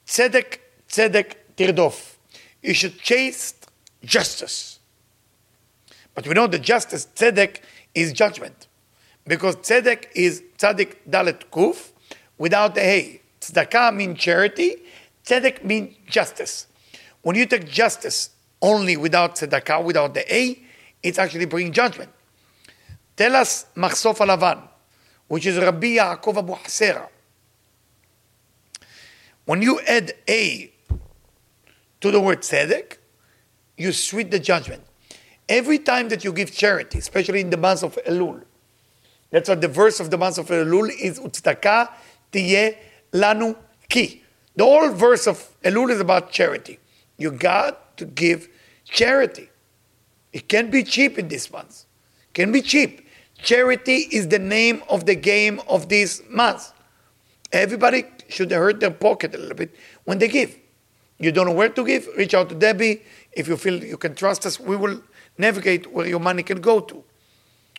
[0.06, 0.58] Tzedek,
[0.90, 2.16] Tzedek, tirdof.
[2.62, 3.54] You should chase
[4.04, 4.80] justice.
[6.14, 7.60] But we know that justice, tzedek,
[7.94, 8.68] is judgment.
[9.28, 11.92] Because tzedek is tzadik dalet kuf
[12.38, 13.22] without the hey.
[13.42, 14.78] Tzedakah means charity,
[15.26, 16.68] tzedek means justice.
[17.22, 18.30] When you take justice
[18.62, 20.60] only without tzedakah, without the a,
[21.04, 22.12] it's actually bringing judgment.
[23.16, 24.62] Tell us Machsof HaLavan,
[25.28, 27.08] which is Rabbi Yaakov Abu Hatzeira.
[29.46, 30.72] When you add a
[32.06, 32.98] to the word tzedek,
[33.78, 34.84] you sweet the judgment.
[35.50, 38.44] Every time that you give charity, especially in the month of Elul,
[39.32, 41.90] that's what the verse of the month of Elul is Utstaka
[42.32, 42.78] tiye
[43.12, 43.56] lanu
[43.90, 44.24] ki.
[44.56, 46.78] The whole verse of Elul is about charity.
[47.18, 48.50] You got to give
[48.84, 49.50] charity.
[50.32, 51.86] It can't be cheap in this month.
[52.34, 53.08] Can be cheap.
[53.40, 56.72] Charity is the name of the game of this month.
[57.52, 60.56] Everybody should hurt their pocket a little bit when they give.
[61.18, 62.08] You don't know where to give?
[62.18, 63.04] Reach out to Debbie.
[63.32, 65.02] If you feel you can trust us, we will
[65.38, 67.04] navigate where your money can go to.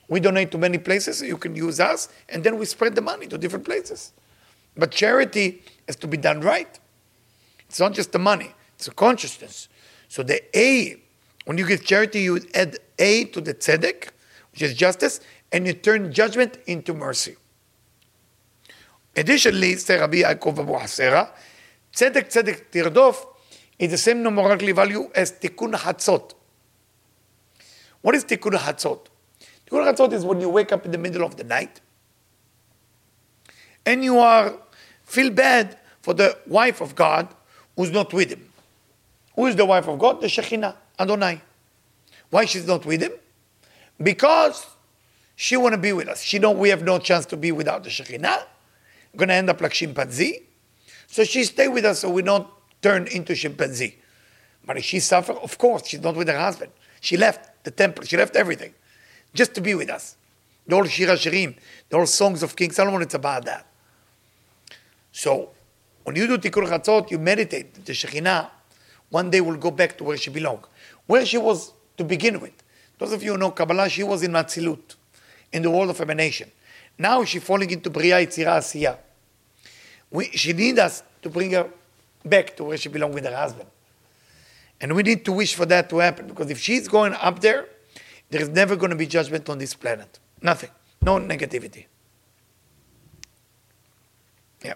[0.08, 3.26] We donate to many places, you can use us, and then we spread the money
[3.26, 4.12] to different places.
[4.76, 6.78] But charity has to be done right.
[7.68, 9.68] It's not just the money, it's a consciousness.
[10.08, 11.02] So the A,
[11.44, 14.10] when you give charity, you add A to the tzedek,
[14.52, 15.20] which is justice,
[15.50, 17.36] and you turn judgment into mercy.
[19.16, 20.72] Additionally, Rabbi Yaakov Abu
[21.96, 23.26] tzedek tzedek tirdof
[23.78, 26.34] is the same numerically value as tikkun hatzot.
[28.02, 29.08] What is tikkun hatzot?
[29.66, 31.80] Tikkun Chatzot is when you wake up in the middle of the night
[33.84, 34.54] and you are
[35.04, 37.28] feel bad for the wife of God
[37.74, 38.48] who's not with him.
[39.34, 40.20] Who is the wife of God?
[40.20, 41.40] The Shekhinah, Adonai.
[42.30, 43.12] Why she's not with him?
[44.02, 44.66] Because
[45.34, 46.22] she want to be with us.
[46.22, 48.44] She know we have no chance to be without the Shekhinah.
[49.12, 50.45] We're going to end up like chimpanzee.
[51.06, 52.46] So she stay with us so we don't
[52.82, 53.98] turn into chimpanzee.
[54.64, 56.72] But if she suffer, of course, she's not with her husband.
[57.00, 58.04] She left the temple.
[58.04, 58.74] She left everything
[59.32, 60.16] just to be with us.
[60.66, 61.56] The whole Shir HaShirim,
[61.88, 63.66] the whole songs of King Solomon, it's about that.
[65.12, 65.50] So
[66.02, 67.84] when you do Tikkun Chatzot, you meditate.
[67.84, 68.50] The Shekhinah
[69.10, 70.64] one day will go back to where she belonged,
[71.06, 72.52] where she was to begin with.
[72.98, 74.96] Those of you who know Kabbalah, she was in Atzilut,
[75.52, 76.50] in the world of emanation.
[76.98, 78.98] Now she's falling into Bria Yitzira Asiya.
[80.10, 81.68] We, she needs us to bring her
[82.24, 83.68] back to where she belongs with her husband.
[84.80, 87.66] And we need to wish for that to happen because if she's going up there,
[88.30, 90.18] there is never going to be judgment on this planet.
[90.42, 90.70] Nothing.
[91.02, 91.86] No negativity.
[94.64, 94.74] Yeah.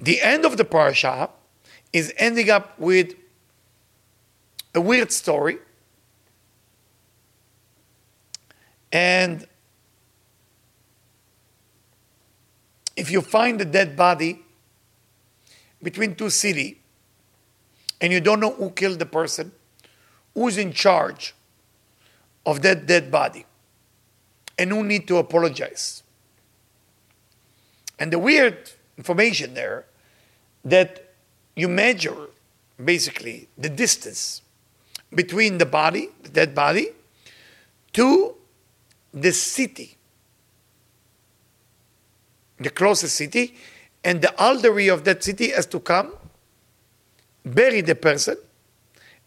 [0.00, 1.30] The end of the parasha
[1.92, 3.14] is ending up with
[4.74, 5.58] a weird story.
[8.90, 9.46] And
[12.96, 14.42] if you find a dead body
[15.82, 16.76] between two cities
[18.00, 19.52] and you don't know who killed the person,
[20.34, 21.34] who's in charge
[22.44, 23.46] of that dead body,
[24.58, 26.02] and who need to apologize.
[27.98, 29.86] And the weird information there
[30.64, 31.14] that
[31.54, 32.28] you measure
[32.82, 34.42] basically the distance
[35.14, 36.88] between the body, the dead body,
[37.92, 38.34] to
[39.12, 39.96] the city,
[42.62, 43.54] the closest city,
[44.04, 46.12] and the elderly of that city has to come,
[47.44, 48.36] bury the person,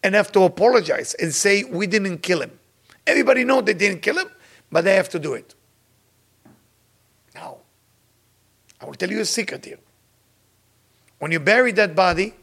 [0.03, 2.51] and have to apologize and say, we didn't kill him.
[3.07, 4.29] Everybody know they didn't kill him,
[4.71, 5.55] but they have to do it.
[7.33, 7.57] Now,
[8.79, 9.79] I will tell you a secret here.
[11.19, 12.33] When you bury that body,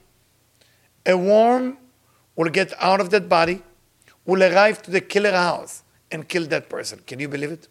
[1.05, 1.78] a worm
[2.37, 3.62] will get out of that body,
[4.24, 7.00] will arrive to the killer house and kill that person.
[7.07, 7.68] Can you believe it?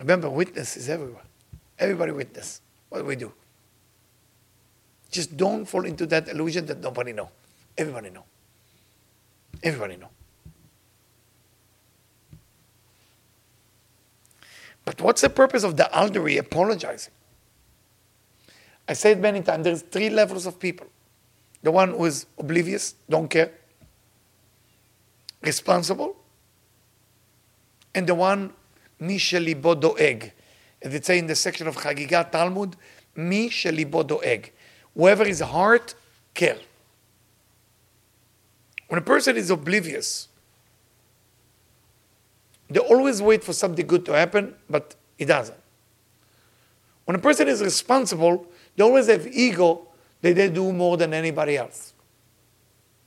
[0.00, 1.22] Remember, witness is everywhere.
[1.78, 3.32] Everybody witness what do we do.
[5.10, 7.30] Just don't fall into that illusion that nobody know.
[7.78, 8.24] Everybody know.
[9.62, 10.08] Everybody know.
[14.84, 17.12] But what's the purpose of the elderly apologizing?
[18.88, 20.86] I said many times, there's three levels of people.
[21.62, 23.52] The one who is oblivious, don't care,
[25.42, 26.16] responsible,
[27.94, 28.52] and the one,
[29.00, 30.32] Mishalibo doeg.
[30.82, 32.76] As it say in the section of Chagigat Talmud,
[33.16, 34.52] Mishalibo doeg.
[34.94, 35.94] Whoever is heart,
[36.34, 36.58] care.
[38.88, 40.28] When a person is oblivious,
[42.68, 45.58] they always wait for something good to happen, but it doesn't.
[47.04, 49.88] When a person is responsible, they always have ego
[50.22, 51.92] that they do more than anybody else.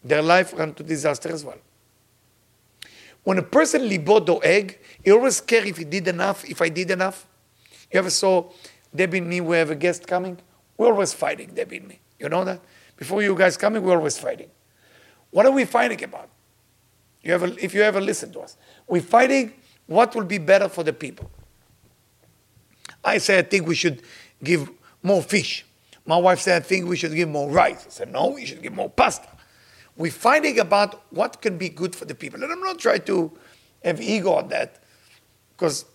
[0.04, 1.60] Their life run to disaster as well.
[3.24, 6.92] When a person libo egg, he always care if he did enough, if I did
[6.92, 7.26] enough.
[7.92, 8.50] You ever saw
[8.94, 10.38] Debbie and me, we have a guest coming?
[10.78, 12.00] We're always fighting, Debbie and me.
[12.20, 12.60] You know that?
[12.98, 14.50] Before you guys coming, we're always fighting.
[15.32, 16.30] What are we fighting about?
[17.22, 18.58] You ever, if you ever listen to us,
[18.88, 19.54] we're fighting
[19.88, 21.32] what will be better for the people.
[23.04, 24.02] I say I think we should
[24.44, 24.70] give
[25.02, 25.66] more fish.
[26.06, 27.86] My wife said I think we should give more rice.
[27.86, 29.28] I said no, we should give more pasta.
[29.96, 32.44] We're fighting about what can be good for the people.
[32.44, 33.32] And I'm not trying to
[33.84, 34.80] have ego on that
[35.56, 35.86] because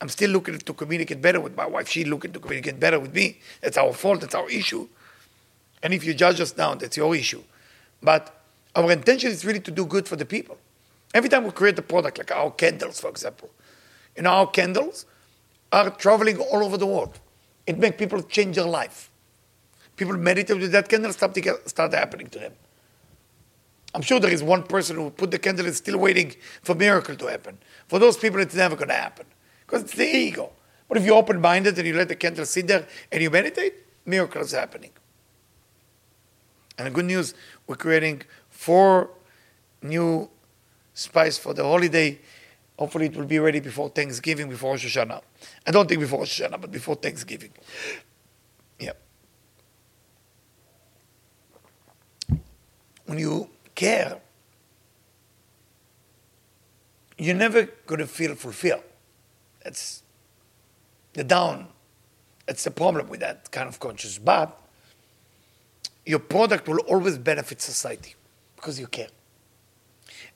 [0.00, 1.88] I'm still looking to communicate better with my wife.
[1.88, 3.38] She's looking to communicate better with me.
[3.60, 4.88] That's our fault, that's our issue.
[5.82, 7.42] And if you judge us now, that's your issue.
[8.02, 8.34] But
[8.74, 10.58] our intention is really to do good for the people.
[11.14, 13.50] Every time we create a product, like our candles, for example,
[14.16, 15.06] you know, our candles
[15.70, 17.18] are traveling all over the world.
[17.66, 19.10] It makes people change their life.
[19.96, 22.52] People meditate with that candle, something start happening to them.
[23.94, 27.14] I'm sure there is one person who put the candle and still waiting for miracle
[27.16, 27.58] to happen.
[27.88, 29.26] For those people, it's never going to happen
[29.66, 30.52] because it's the ego.
[30.88, 33.74] But if you're open-minded and you let the candle sit there and you meditate,
[34.06, 34.90] miracles happening.
[36.78, 37.34] And the good news,
[37.66, 39.10] we're creating four
[39.82, 40.30] new
[40.94, 42.18] spice for the holiday.
[42.78, 45.20] Hopefully, it will be ready before Thanksgiving, before Rosh Hashanah.
[45.66, 47.52] I don't think before Rosh Hashanah, but before Thanksgiving.
[48.78, 48.92] Yeah.
[53.04, 54.20] When you care,
[57.18, 58.82] you're never going to feel fulfilled.
[59.62, 60.02] That's
[61.12, 61.68] the down.
[62.46, 64.18] That's the problem with that kind of conscious.
[64.18, 64.58] But
[66.04, 68.14] your product will always benefit society
[68.56, 69.08] Because you care.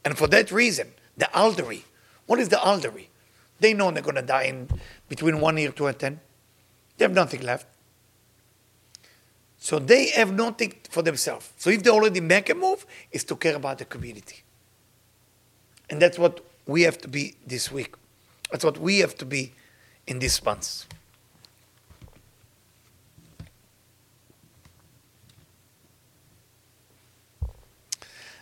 [0.05, 1.85] And for that reason, the elderly,
[2.27, 3.11] what is the elderly?
[3.59, 4.69] They know they're going to die in
[5.09, 6.21] between one year to ten.
[6.97, 7.67] They have nothing left.
[9.67, 11.53] So they have nothing for themselves.
[11.57, 14.45] So if they already make a move, it's to care about the community.
[15.91, 17.97] And that's what we have to be this week.
[18.53, 19.55] That's what we have to be
[20.07, 20.87] in these months.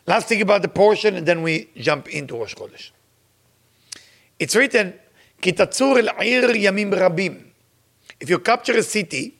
[0.06, 2.90] Last thing about the portion, and then we jump into Rosh Chodesh.
[4.38, 4.92] It's written,
[5.40, 7.46] Kitatsur el yamim rabim.
[8.20, 9.38] If you capture a city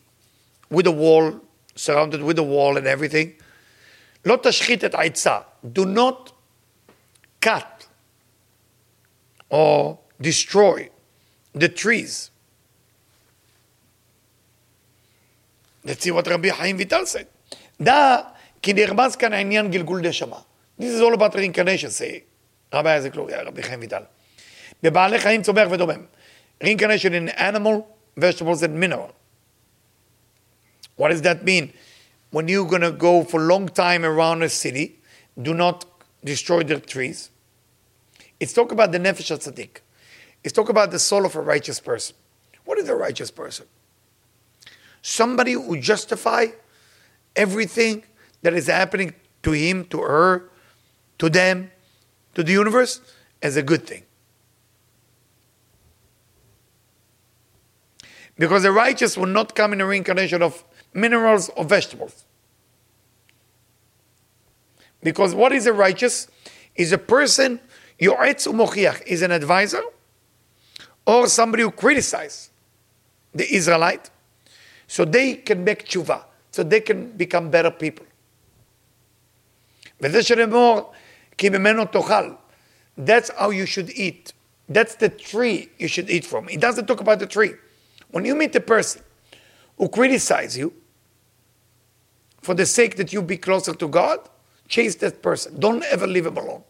[0.70, 1.42] with a wall,
[1.74, 3.42] surrounded with a wall and everything,
[4.24, 5.38] לא תשחית את העצה.
[5.64, 6.32] Do not
[7.44, 7.86] cut
[9.50, 10.88] or destroy
[11.54, 12.30] the trees.
[15.84, 17.26] Let's see what Rabbi Chaim Vital said.
[17.80, 18.16] דע
[18.62, 20.38] כי נרמז כאן העניין גלגול נשמה.
[20.80, 22.20] This is all about reincarnation, say
[22.72, 24.02] רבי אייזק לוריה, רבי חיים ויטל.
[24.82, 26.04] בבעלי חיים צומח ודומם.
[26.64, 27.86] Reincarnation in animal,
[28.18, 29.12] vegetables and mineral.
[30.96, 31.72] What does that mean?
[32.30, 34.98] When you're going to go for a long time around a city,
[35.40, 35.84] do not
[36.24, 37.30] destroy the trees.
[38.40, 39.78] It's talk about the nefesh tzaddik.
[40.42, 42.16] It's talk about the soul of a righteous person.
[42.64, 43.66] What is a righteous person?
[45.02, 46.46] Somebody who justify
[47.36, 48.04] everything
[48.42, 50.50] that is happening to him, to her,
[51.18, 51.70] to them,
[52.34, 53.00] to the universe
[53.42, 54.02] as a good thing.
[58.36, 60.64] Because the righteous will not come in a reincarnation of
[60.94, 62.24] minerals or vegetables.
[65.02, 66.28] Because what is a righteous?
[66.76, 67.60] Is a person,
[68.00, 69.82] yoetz umochiach, is an advisor
[71.06, 72.50] or somebody who criticizes
[73.34, 74.10] the Israelite
[74.86, 78.06] so they can make tshuva, so they can become better people.
[82.96, 84.32] That's how you should eat.
[84.68, 86.48] That's the tree you should eat from.
[86.48, 87.54] It doesn't talk about the tree.
[88.10, 89.02] When you meet a person
[89.76, 90.72] who criticizes you
[92.43, 94.19] for the sake that you be closer to God,
[94.67, 95.59] chase that person.
[95.59, 96.63] Don't ever leave him alone.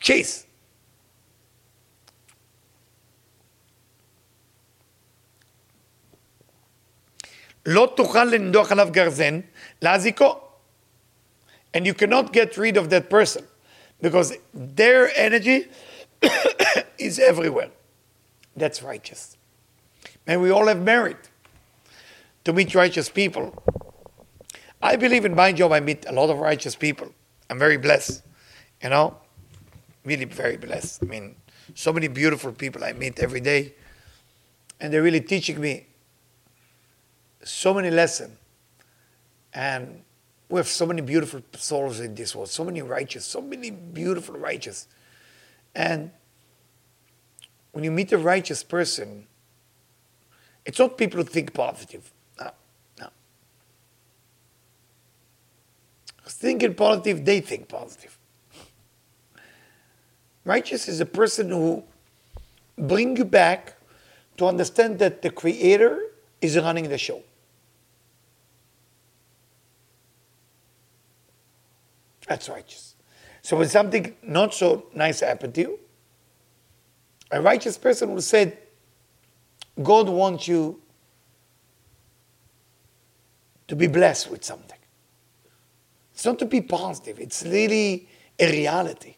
[0.00, 0.46] Chase.
[7.66, 9.40] לא תוכל לנדוח עליו גרזן,
[9.82, 10.40] להזיקו.
[11.74, 13.46] And you cannot get rid of that person
[14.02, 15.68] because their energy
[16.98, 17.70] is everywhere.
[18.56, 19.36] That's righteous.
[20.26, 21.30] And we all have merit
[22.44, 23.62] to meet righteous people.
[24.81, 27.11] I believe in my job, I meet a lot of righteous people.
[27.49, 28.23] I'm very blessed,
[28.81, 29.17] you know,
[30.03, 31.03] really very blessed.
[31.03, 31.35] I mean,
[31.73, 33.73] so many beautiful people I meet every day,
[34.79, 35.87] and they're really teaching me
[37.43, 38.37] so many lessons.
[39.53, 40.03] And
[40.49, 44.35] we have so many beautiful souls in this world, so many righteous, so many beautiful
[44.37, 44.87] righteous.
[45.75, 46.11] And
[47.71, 49.27] when you meet a righteous person,
[50.65, 52.11] it's not people who think positive.
[52.39, 52.51] No,
[52.99, 53.07] no.
[56.37, 58.15] Thinking positive, they think positive.
[60.45, 61.83] Righteous is a person who
[62.77, 63.75] bring you back
[64.37, 65.99] to understand that the creator
[66.39, 67.23] is running the show.
[72.27, 72.93] That's righteous.
[73.41, 75.79] So when something not so nice happened to you,
[77.31, 78.53] a righteous person will say,
[79.81, 80.79] God wants you
[83.67, 84.76] to be blessed with something.
[86.17, 88.09] It's not to be positive, it's really
[88.39, 89.17] a reality.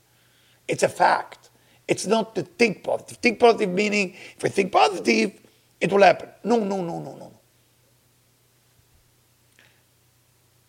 [0.67, 1.49] It's a fact.
[1.87, 3.15] It's not to think positive.
[3.19, 5.31] Think positive meaning if I think positive,
[5.79, 6.27] it will happen.
[6.43, 7.31] No, no, no, no, no.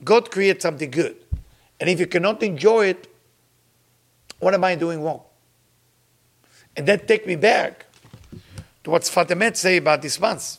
[0.04, 1.16] God creates something good.
[1.80, 3.12] And if you cannot enjoy it,
[4.38, 5.22] what am I doing wrong?
[6.76, 7.86] And that take me back
[8.84, 10.58] to what Sfat Emet say about this month.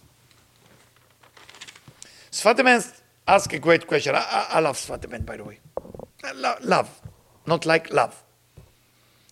[2.30, 4.16] Sfat Emet ask a great question.
[4.16, 5.60] I, I, I love Sfat by the way.
[6.36, 7.02] Lo- love,
[7.46, 8.24] not like love.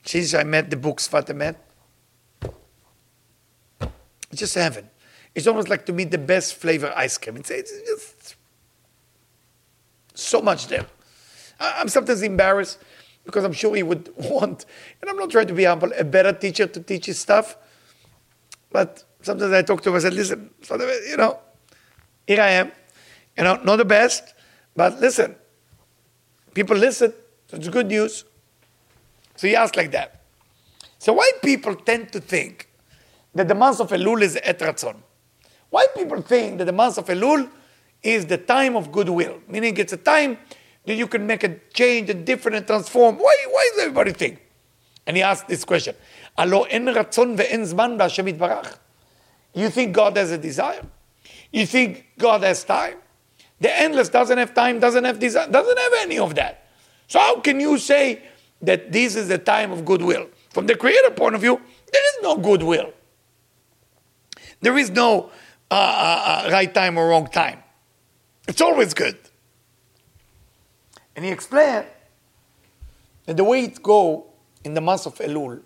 [0.04, 1.56] Since I met the book Sfat
[4.32, 4.90] it's just heaven.
[5.36, 7.38] It's almost like to meet the best flavor ice cream.
[7.38, 8.36] It's, it's just
[10.14, 10.86] so much there.
[11.60, 12.80] I'm sometimes embarrassed
[13.26, 14.66] because I'm sure he would want,
[15.02, 17.58] and I'm not trying to be humble, a better teacher to teach his stuff.
[18.72, 21.40] But sometimes I talk to him, I said, listen, you know,
[22.28, 22.72] here I am.
[23.40, 24.36] You know, not the best,
[24.76, 25.34] but listen.
[26.54, 27.14] People listen,
[27.48, 28.26] so it's good news.
[29.38, 30.24] So he asked like that.
[30.98, 32.68] So why people tend to think
[33.34, 34.98] that the month of Elul is Et Ratzon?
[35.70, 37.50] Why people think that the month of Elul
[38.04, 40.38] is the time of goodwill, meaning it's a time
[40.86, 43.18] that you can make a change and different and transform?
[43.18, 44.42] Why, why does everybody think?
[45.08, 45.96] And he asked this question.
[46.38, 46.66] You
[49.70, 50.86] think God has a desire?
[51.54, 52.98] You think God has time?
[53.60, 56.68] The endless doesn't have time, doesn't have desire, doesn't have any of that.
[57.08, 58.24] So how can you say
[58.62, 60.28] that this is the time of goodwill?
[60.52, 61.60] From the creator point of view,
[61.92, 62.94] there is no goodwill.
[64.62, 65.32] There is no
[65.72, 67.64] uh, uh, uh, right time or wrong time.
[68.48, 69.18] It's always good.
[71.16, 71.86] And he explained
[73.26, 74.28] that the way it go
[74.64, 75.62] in the month of Elul,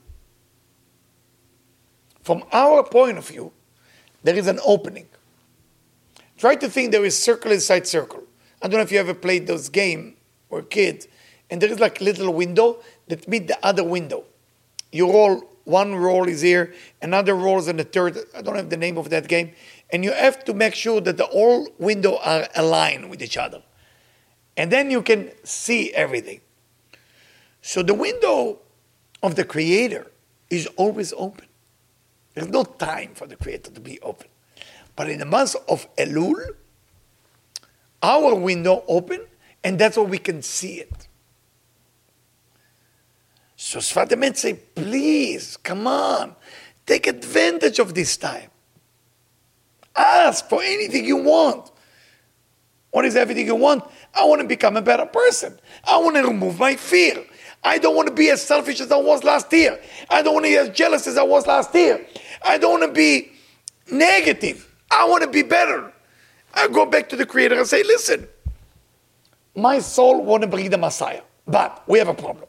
[2.21, 3.51] from our point of view,
[4.23, 5.07] there is an opening.
[6.43, 8.21] Try to think there is circle inside circle.
[8.61, 10.17] I don't know if you ever played those game
[10.49, 11.07] or kid,
[11.49, 14.25] and there is like a little window that meet the other window.
[14.91, 18.17] You roll one roll is here, another roll is in the third.
[18.35, 19.53] I don't have the name of that game,
[19.89, 23.63] and you have to make sure that the all window are aligned with each other,
[24.57, 26.41] and then you can see everything.
[27.61, 28.59] So the window
[29.21, 30.11] of the Creator
[30.49, 31.47] is always open.
[32.33, 34.27] There's no time for the Creator to be open.
[34.95, 36.35] But in the month of Elul,
[38.01, 39.25] our window open,
[39.63, 41.07] and that's where we can see it.
[43.55, 46.35] So Sfat Emet say, please, come on,
[46.85, 48.49] take advantage of this time.
[49.95, 51.71] Ask for anything you want.
[52.91, 53.83] What is everything you want?
[54.13, 55.57] I want to become a better person.
[55.85, 57.23] I want to remove my fear.
[57.63, 59.79] I don't want to be as selfish as I was last year.
[60.09, 62.05] I don't want to be as jealous as I was last year.
[62.45, 63.31] I don't want to be
[63.89, 64.72] negative.
[64.93, 65.91] I want to be better.
[66.53, 68.27] I go back to the Creator and say, listen,
[69.55, 72.45] my soul want to bring the Messiah, but we have a problem.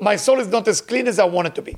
[0.00, 1.76] My soul is not as clean as I want it to be.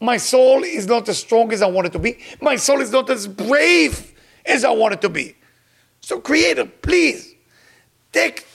[0.00, 2.18] My soul is not as strong as I want it to be.
[2.40, 4.12] My soul is not as brave
[4.44, 5.36] as I want it to be.
[6.00, 7.34] So, Creator, please
[8.12, 8.46] take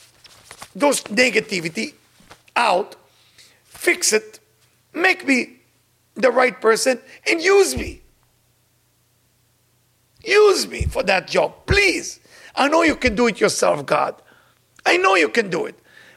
[0.75, 1.93] those negativity
[2.55, 2.95] out,
[3.65, 4.39] fix it,
[4.93, 5.57] make me
[6.15, 6.99] the right person,
[7.29, 8.00] and use me.
[10.23, 12.19] Use me for that job, please.
[12.55, 14.21] I know you can do it yourself, God.
[14.85, 15.75] I know you can do it.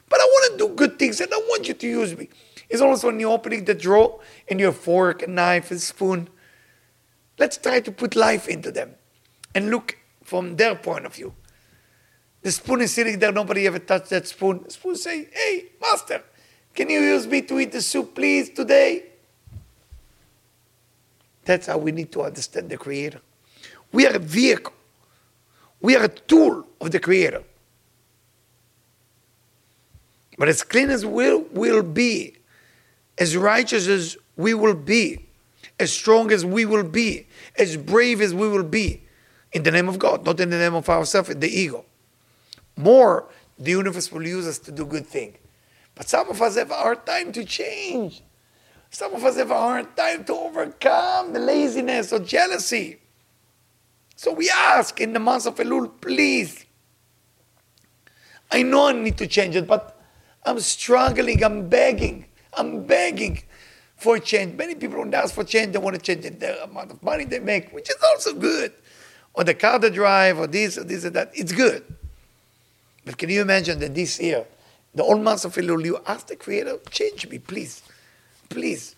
[0.09, 2.29] But I want to do good things and I want you to use me.
[2.69, 6.29] It's also when you're opening the drawer and your fork, a knife, a spoon.
[7.37, 8.95] Let's try to put life into them
[9.53, 11.33] and look from their point of view.
[12.41, 14.61] The spoon is sitting there, nobody ever touched that spoon.
[14.65, 16.23] The spoon say, Hey, master,
[16.73, 19.05] can you use me to eat the soup, please, today?
[21.43, 23.21] That's how we need to understand the Creator.
[23.95, 24.73] We are a vehicle.
[25.79, 27.43] We are a tool of the Creator.
[30.37, 32.35] But as clean as we will be,
[33.17, 35.25] as righteous as we will be,
[35.79, 37.27] as strong as we will be,
[37.57, 39.01] as brave as we will be,
[39.53, 41.85] in the name of God, not in the name of ourselves, the ego.
[42.75, 45.37] More, the universe will use us to do good things.
[45.95, 48.21] But some of us have a hard time to change.
[48.89, 52.99] Some of us have a hard time to overcome the laziness or jealousy.
[54.15, 56.65] So we ask in the month of Elul, please.
[58.51, 59.99] I know I need to change it, but
[60.45, 63.43] I'm struggling, I'm begging, I'm begging
[63.97, 64.55] for change.
[64.55, 67.39] Many people don't ask for change, they want to change the amount of money they
[67.39, 68.71] make, which is also good.
[69.33, 71.31] Or the car they drive, or this, or this, or that.
[71.33, 71.83] It's good.
[73.03, 74.45] But can you imagine that this year,
[74.93, 77.81] the old month of Elul, you ask the Creator, change me, please.
[78.49, 78.95] Please.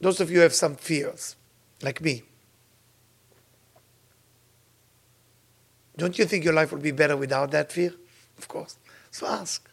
[0.00, 1.36] Those of you have some fears,
[1.82, 2.22] like me.
[5.99, 7.93] Don't you think your life would be better without that fear?
[8.37, 8.77] Of course.
[9.11, 9.69] So ask.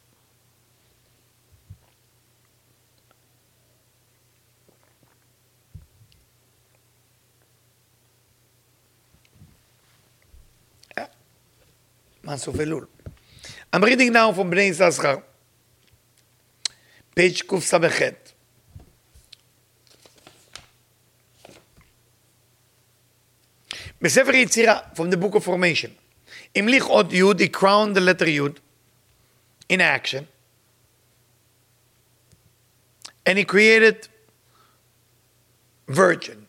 [12.24, 12.86] Month of Elul.
[13.72, 15.22] I'm reading now from Bnei Yissaschar,
[17.16, 18.32] page Kuf Samechet.
[24.00, 25.90] בספר יצירה, from the book of formation.
[26.56, 28.60] המליך עוד יוד, he crowned the letter יוד,
[29.68, 30.26] in action.
[33.24, 34.08] And he created
[35.88, 36.46] Virgin,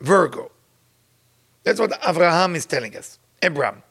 [0.00, 0.50] Virgo.
[1.64, 3.18] That's what Abraham is telling us.
[3.42, 3.82] Abraham.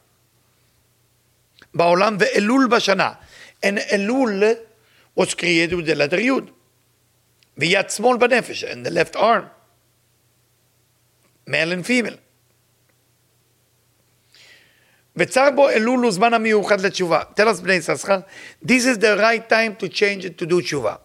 [1.74, 3.12] בעולם ואלול בשנה.
[3.62, 4.56] And Elul
[5.14, 6.50] was created with the letter Yud.
[7.56, 9.50] ויד שמאל בנפש, and the left arm.
[11.46, 12.18] Male and female.
[15.15, 17.21] וצר בו אלול הוא זמן המיוחד לתשובה.
[17.35, 18.19] תן us בני ססחר,
[18.65, 20.95] this is the right time to change and to do תשובה.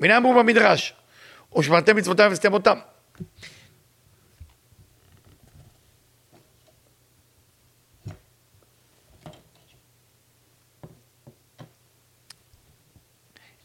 [0.00, 0.94] והנה אמרו במדרש,
[1.58, 2.78] ושמרתם מצוותיו וסתם אותם.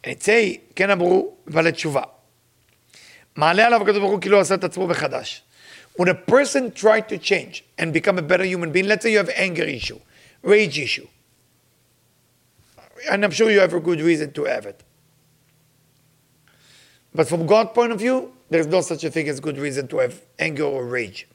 [0.04, 2.02] עצי כן אמרו ולתשובה.
[3.36, 5.44] מעלה עליו הקדוש ברוך הוא כאילו עשה את עצמו מחדש.
[5.97, 9.19] When a person tries to change and become a better human being, let's say you
[9.19, 9.99] have anger issue,
[10.43, 11.09] rage issue,
[13.11, 14.83] and I'm sure you have a good reason to have it.
[17.15, 19.89] But from God's point of view, there is no such a thing as good reason
[19.89, 21.27] to have anger or rage.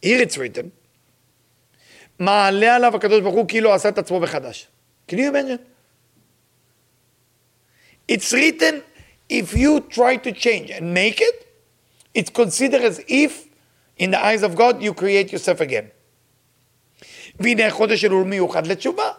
[0.00, 0.72] Here it's written,
[2.18, 4.68] מעלה עליו הקדוש ברוך הוא כאילו עשה את עצמו מחדש.
[5.08, 5.58] Can you imagine?
[8.08, 8.82] It's written,
[9.28, 11.46] if you try to change and make it,
[12.14, 13.46] it's considered as if,
[13.96, 15.90] in the eyes of God, you create yourself again.
[17.40, 19.12] והנה החודש אלול מיוחד לתשובה.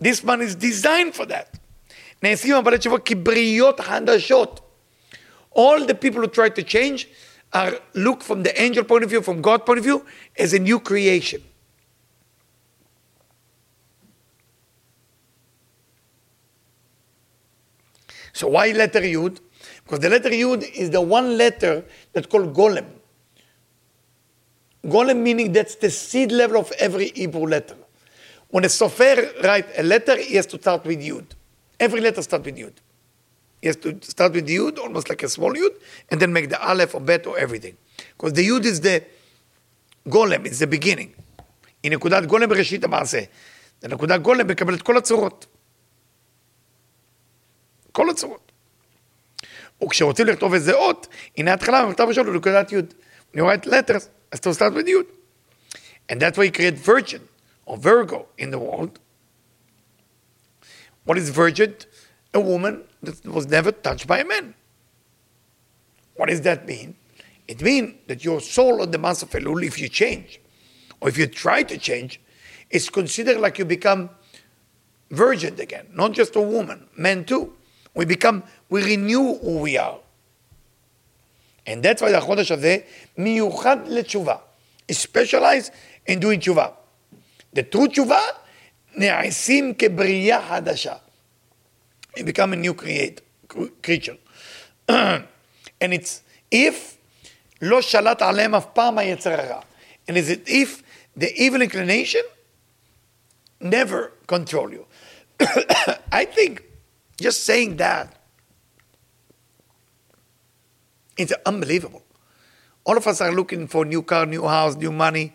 [0.00, 1.58] This man is designed for that.
[2.22, 4.60] נעשים הבעלי תשובה כבריות חדשות.
[5.54, 7.08] All the people who try to change
[7.52, 10.04] are look from the angel point of view, from God point of view,
[10.36, 11.40] as a new creation.
[18.32, 19.38] So why letter Yud?
[19.84, 22.86] Because the letter Yud is the one letter that's called Golem.
[24.85, 27.75] Golem meaning that's the seed level of every Hebrew letter.
[28.49, 31.25] When a sofer write a letter, he has to start with Yud.
[31.79, 32.73] Every letter starts with Yud.
[33.61, 35.75] He has to start with Yud, almost like a small Yud,
[36.09, 37.75] and then make the Aleph or Bet or everything.
[38.17, 39.03] Because the Yud is the
[40.07, 41.13] Golem, it's the beginning.
[41.83, 43.19] היא נקודת גולם בראשית המעשה.
[43.83, 45.45] ונקודת גולם מקבלת כל הצורות.
[47.91, 48.51] כל הצורות.
[49.83, 51.07] וכשרוצים לכתוב איזה אות,
[51.37, 52.75] הנה ההתחלה במכתב ראשון הוא נקודת י'.
[53.33, 55.07] You write letters I still start with Yud.
[56.07, 57.27] And that's why you create virgin
[57.65, 58.99] or Virgo in the world.
[61.05, 61.75] What is virgin?
[62.33, 64.53] A woman that was never touched by a man.
[66.15, 66.95] What does that mean?
[67.47, 70.39] It means that your soul on the mass of Elul, if you change,
[71.01, 72.21] or if you try to change,
[72.69, 74.11] is considered like you become
[75.09, 77.53] virgin again, not just a woman, men too.
[77.95, 79.99] We become, we renew who we are.
[81.68, 82.76] And that's why החודש הזה
[83.18, 84.36] מיוחד לתשובה.
[84.92, 85.70] It's specialized
[86.08, 86.66] in doing תשובה.
[87.56, 88.20] The true תשובה
[88.94, 90.94] נעשים כבריאה חדשה.
[92.16, 93.20] You become a new create,
[93.82, 94.16] creature.
[95.80, 96.20] and it's
[96.54, 96.74] if
[97.62, 99.60] לא שלט עליהם אף פעם היצר הרע.
[100.08, 100.82] And it's if
[101.16, 102.24] the evil inclination
[103.60, 104.84] never control you.
[106.12, 106.62] I think
[107.20, 108.06] just saying that,
[111.19, 112.01] it's unbelievable.
[112.85, 115.33] All of us are looking for new car, new house, new money,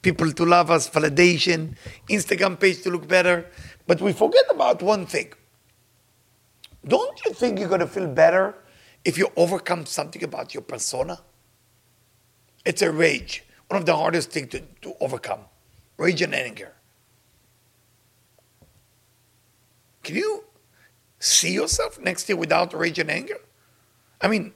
[0.00, 1.76] people to love us, validation,
[2.08, 3.46] Instagram page to look better.
[3.86, 5.34] But we forget about one thing.
[6.86, 8.54] Don't you think you're going to feel better
[9.04, 11.20] if you overcome something about your persona?
[12.64, 15.40] It's a rage, one of the hardest things to, to overcome
[15.98, 16.72] rage and anger.
[20.02, 20.44] Can you
[21.18, 23.38] see yourself next year without rage and anger?
[24.20, 24.52] I mean,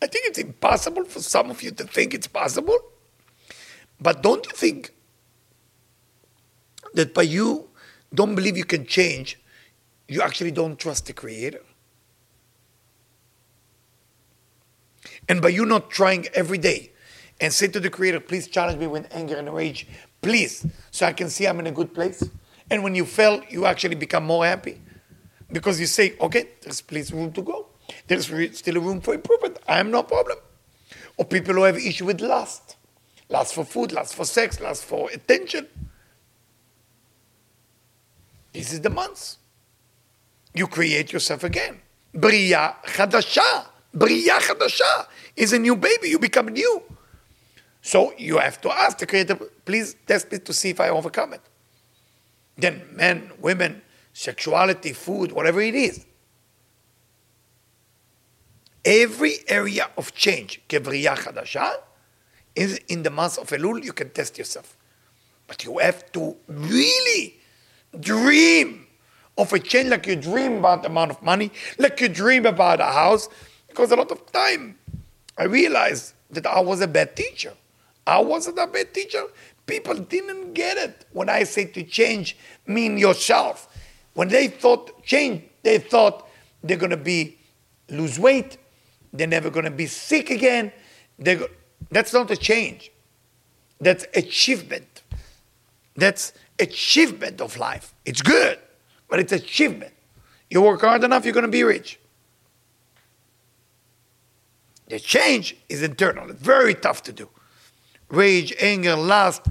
[0.00, 2.78] I think it's impossible for some of you to think it's possible.
[4.00, 4.94] But don't you think
[6.94, 7.68] that by you
[8.14, 9.38] don't believe you can change,
[10.06, 11.60] you actually don't trust the Creator?
[15.28, 16.92] And by you not trying every day
[17.40, 19.86] and say to the Creator, please challenge me with anger and rage,
[20.22, 22.22] please, so I can see I'm in a good place.
[22.70, 24.80] And when you fail, you actually become more happy
[25.50, 27.66] because you say, okay, there's please room to go.
[28.06, 28.26] There's
[28.56, 29.57] still a room for improvement.
[29.68, 30.38] I am no problem.
[31.16, 32.76] Or people who have issue with lust,
[33.28, 35.68] lust for food, lust for sex, lust for attention.
[38.52, 39.38] This is the months.
[40.54, 41.80] You create yourself again.
[42.14, 43.66] Bria chadasha.
[43.92, 45.06] Bria chadasha
[45.36, 46.08] is a new baby.
[46.08, 46.82] You become new.
[47.82, 51.34] So you have to ask the Creator, please test me to see if I overcome
[51.34, 51.42] it.
[52.56, 56.04] Then men, women, sexuality, food, whatever it is.
[58.87, 61.69] Every area of change, כבריאה חדשה,
[62.55, 64.77] is in the month of Elul, you can test yourself.
[65.47, 67.39] But you have to really
[67.99, 68.87] dream
[69.37, 72.79] of a change like you dream about the amount of money, like you dream about
[72.79, 73.29] a house,
[73.67, 74.77] because a lot of time
[75.37, 77.53] I realized that I was a bad teacher.
[78.05, 79.23] I wasn't a bad teacher.
[79.65, 83.67] People didn't get it when I say to change, mean yourself.
[84.13, 86.27] When they thought change, they thought
[86.63, 87.37] they're going to be
[87.89, 88.57] lose weight,
[89.12, 90.72] they're never going to be sick again.
[91.22, 91.48] Go-
[91.90, 92.90] that's not a change.
[93.80, 95.02] That's achievement.
[95.96, 97.94] That's achievement of life.
[98.04, 98.58] It's good,
[99.08, 99.92] but it's achievement.
[100.50, 101.98] You work hard enough, you're going to be rich.
[104.88, 106.30] The change is internal.
[106.30, 107.28] It's very tough to do.
[108.08, 109.42] Rage, anger, lust,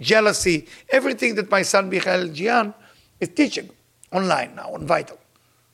[0.00, 2.72] jealousy, everything that my son Michael Gian
[3.20, 3.68] is teaching
[4.10, 5.18] online now on Vital.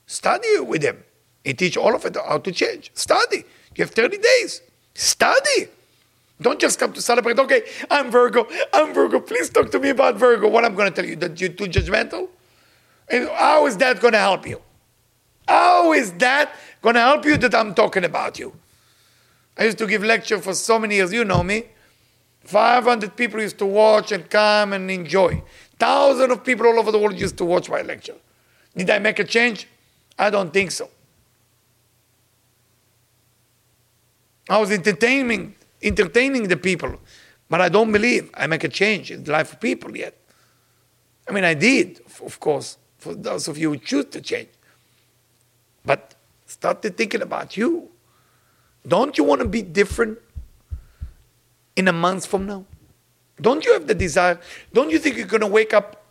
[0.06, 1.04] Study with them.
[1.44, 2.90] He teach all of it how to change.
[2.94, 3.44] Study.
[3.74, 4.62] You have 30 days.
[4.94, 5.68] Study.
[6.40, 7.38] Don't just come to celebrate.
[7.38, 8.46] Okay, I'm Virgo.
[8.72, 9.20] I'm Virgo.
[9.20, 10.48] Please talk to me about Virgo.
[10.48, 12.28] What I'm going to tell you that you're too judgmental.
[13.08, 14.60] And how is that going to help you?
[15.46, 18.54] How is that going to help you that I'm talking about you?
[19.56, 21.12] I used to give lecture for so many years.
[21.12, 21.64] You know me.
[22.44, 25.42] 500 people used to watch and come and enjoy.
[25.78, 28.16] Thousands of people all over the world used to watch my lecture.
[28.76, 29.68] Did I make a change?
[30.18, 30.88] I don't think so.
[34.52, 37.00] I was entertaining, entertaining the people,
[37.48, 40.14] but I don't believe I make a change in the life of people yet.
[41.26, 44.50] I mean, I did, of course, for those of you who choose to change.
[45.86, 47.88] But start thinking about you.
[48.86, 50.18] Don't you want to be different
[51.74, 52.66] in a month from now?
[53.40, 54.38] Don't you have the desire?
[54.70, 56.04] Don't you think you're going to wake up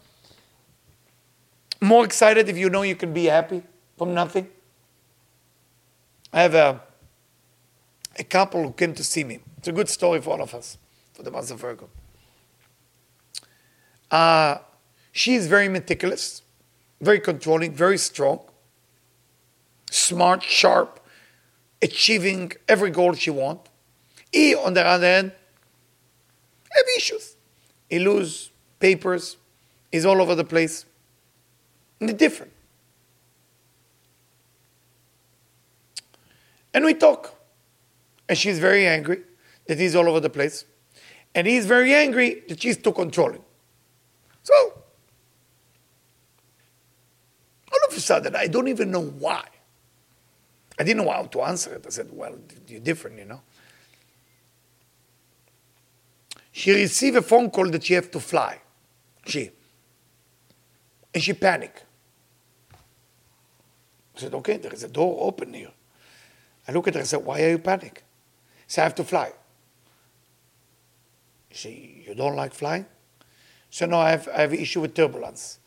[1.79, 3.61] more excited if you know you can be happy
[3.99, 4.47] from nothing?
[6.33, 6.81] I have a,
[8.17, 9.39] a couple who came to see me.
[9.57, 10.77] It's a good story for all of us,
[11.13, 11.89] for the month of Virgo.
[14.09, 14.57] Uh,
[15.11, 16.41] she is very meticulous,
[16.99, 18.41] very controlling, very strong,
[19.89, 20.99] smart, sharp,
[21.81, 23.69] achieving every goal she wants.
[24.31, 25.31] He, on the other hand,
[26.71, 27.35] have issues.
[27.89, 29.37] He lose papers,
[29.91, 30.85] he's all over the place.
[31.99, 32.51] And they're different.
[36.73, 37.40] And we talk.
[38.31, 39.23] And she's very angry
[39.67, 40.63] that he's all over the place.
[41.35, 43.43] And he's very angry that she's too controlling.
[44.41, 44.53] So,
[47.73, 49.45] all of a sudden, I don't even know why.
[50.79, 51.83] I didn't know how to answer it.
[51.85, 52.37] I said, Well,
[52.69, 53.41] you're different, you know.
[56.53, 58.61] She received a phone call that she have to fly.
[59.25, 59.51] She.
[61.13, 61.83] And she panicked.
[64.15, 65.71] I said, okay, there is a door open here.
[66.65, 68.05] I look at her and said, why are you panic?
[68.71, 69.33] Said, I have to fly.
[71.51, 72.85] She, you don't like flying?
[73.69, 75.59] So no, I have, I have issue with turbulence.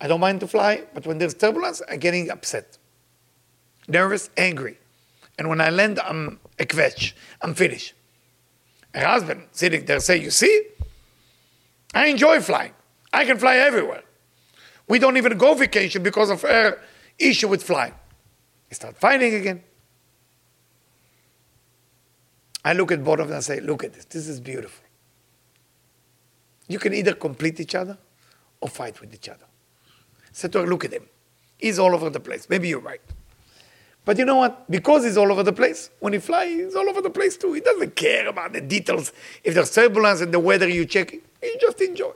[0.00, 2.78] I don't mind to fly, but when there's turbulence, I'm getting upset.
[3.86, 4.78] Nervous, angry.
[5.38, 7.12] And when I land, I'm a kvetch.
[7.42, 7.92] I'm finished.
[8.94, 10.68] Her husband sitting there say, you see,
[11.92, 12.72] I enjoy flying.
[13.12, 14.04] I can fly everywhere.
[14.88, 16.80] We don't even go vacation because of her
[17.18, 17.94] issue with flying.
[18.70, 19.64] They start fighting again.
[22.68, 24.04] I look at both of them and say, look at this.
[24.04, 24.84] This is beautiful.
[26.68, 27.96] You can either complete each other
[28.60, 29.46] or fight with each other.
[30.32, 31.08] Said to her, look at him.
[31.56, 32.46] He's all over the place.
[32.50, 33.00] Maybe you're right.
[34.04, 34.70] But you know what?
[34.70, 37.54] Because he's all over the place, when he flies, he's all over the place too.
[37.54, 39.14] He doesn't care about the details.
[39.42, 42.12] If there's turbulence and the weather you check, you just enjoy.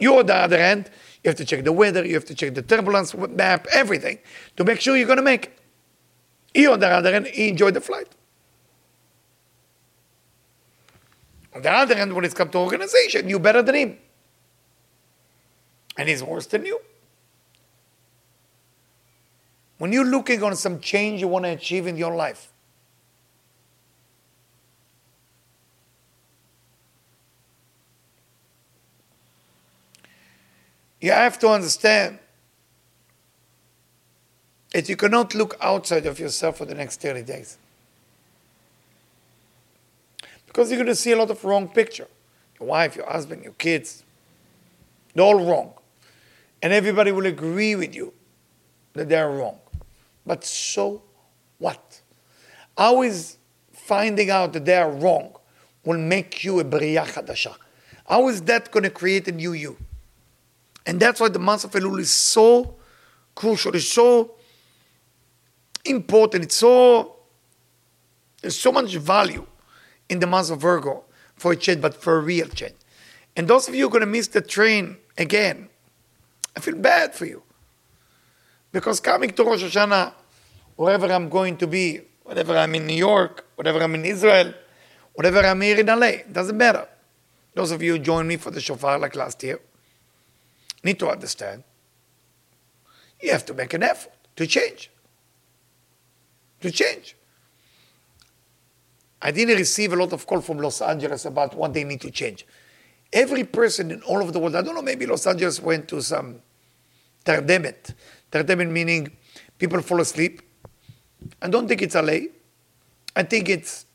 [0.00, 0.90] You, on the other hand,
[1.22, 4.18] you have to check the weather, you have to check the turbulence map, everything,
[4.56, 5.58] to make sure you're going to make it.
[6.54, 8.08] He, on the other hand, he enjoyed the flight.
[11.54, 13.98] On the other hand, when it's come to organization, you're better than him.
[15.96, 16.80] And he's worse than you.
[19.78, 22.52] When you're looking on some change you want to achieve in your life,
[31.00, 32.18] you have to understand
[34.72, 37.58] that you cannot look outside of yourself for the next 30 days.
[40.50, 42.08] Because you're going to see a lot of wrong picture.
[42.58, 44.02] Your wife, your husband, your kids,
[45.14, 45.74] they're all wrong.
[46.60, 48.12] And everybody will agree with you
[48.94, 49.60] that they're wrong.
[50.26, 51.02] But so
[51.58, 52.00] what?
[52.76, 53.36] How is
[53.72, 55.36] finding out that they are wrong
[55.84, 57.54] will make you a Bria Chadasha?
[58.08, 59.76] How is that going to create a new you?
[60.84, 62.74] And that's why the month of Elul is so
[63.36, 64.34] crucial, it's so
[65.84, 67.18] important, it's so,
[68.42, 69.46] there's so much value
[70.10, 71.04] in the month of Virgo
[71.36, 72.74] for a change, but for a real change.
[73.36, 75.70] And those of you who are going to miss the train again,
[76.54, 77.42] I feel bad for you.
[78.72, 80.12] Because coming to Rosh Hashanah,
[80.76, 84.52] wherever I'm going to be, whatever I'm in New York, whatever I'm in Israel,
[85.14, 86.86] whatever I'm here in LA, doesn't matter.
[87.54, 89.60] Those of you who joined me for the shofar like last year
[90.82, 91.64] need to understand
[93.20, 94.90] you have to make an effort to change.
[96.62, 97.16] To change.
[99.22, 102.10] I didn't receive a lot of call from Los Angeles about what they need to
[102.10, 102.46] change.
[103.12, 106.00] Every person in all of the world, I don't know, maybe Los Angeles went to
[106.00, 106.40] some
[107.24, 107.94] tardemet.
[108.30, 109.10] Tardemet meaning
[109.58, 110.42] people fall asleep
[111.40, 112.28] I don't think it's LA.
[113.14, 113.86] I think it's,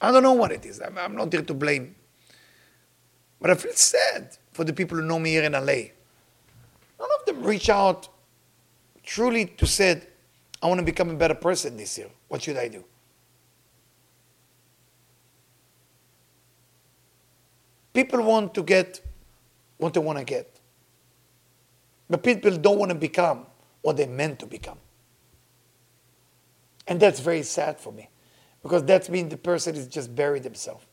[0.00, 0.80] I don't know what it is.
[0.80, 1.94] I'm, I'm not here to blame.
[3.40, 5.90] But I feel sad for the people who know me here in LA.
[6.98, 8.08] None of them reach out
[9.02, 10.06] truly to said,
[10.62, 12.84] I want to become a better person this year, what should I do?
[17.92, 19.00] People want to get
[19.78, 20.60] what they want to get.
[22.08, 23.46] But people don't want to become
[23.82, 24.78] what they meant to become.
[26.86, 28.08] And that's very sad for me
[28.62, 30.86] because that means the person is just buried himself.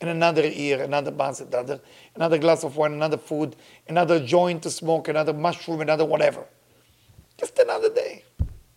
[0.00, 1.80] In another ear, another bus, another,
[2.14, 3.56] another glass of wine, another food,
[3.88, 6.44] another joint to smoke, another mushroom, another whatever.
[7.38, 8.24] Just another day.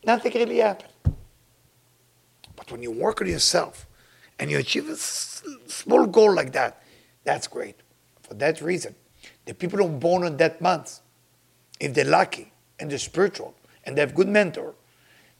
[0.05, 0.93] Nothing really happened.
[2.55, 3.87] But when you work on yourself
[4.39, 6.81] and you achieve a small goal like that,
[7.27, 7.75] that's great.
[8.21, 8.95] For that reason,
[9.45, 11.01] the people who are born on that month,
[11.77, 13.53] if they're lucky and they're spiritual
[13.83, 14.75] and they have good mentor,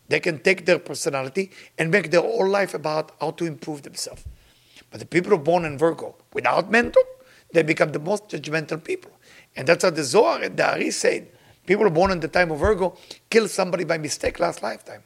[0.10, 4.26] they can take their personality and make their whole life about how to improve themselves.
[4.92, 7.04] But the people who are born in Virgo without mentor,
[7.54, 9.12] they become the most judgmental people.
[9.56, 11.30] And that's how the Zohar and the Ari said.
[11.66, 12.98] People born in the time of Virgo
[13.30, 15.04] kill somebody by mistake last lifetime.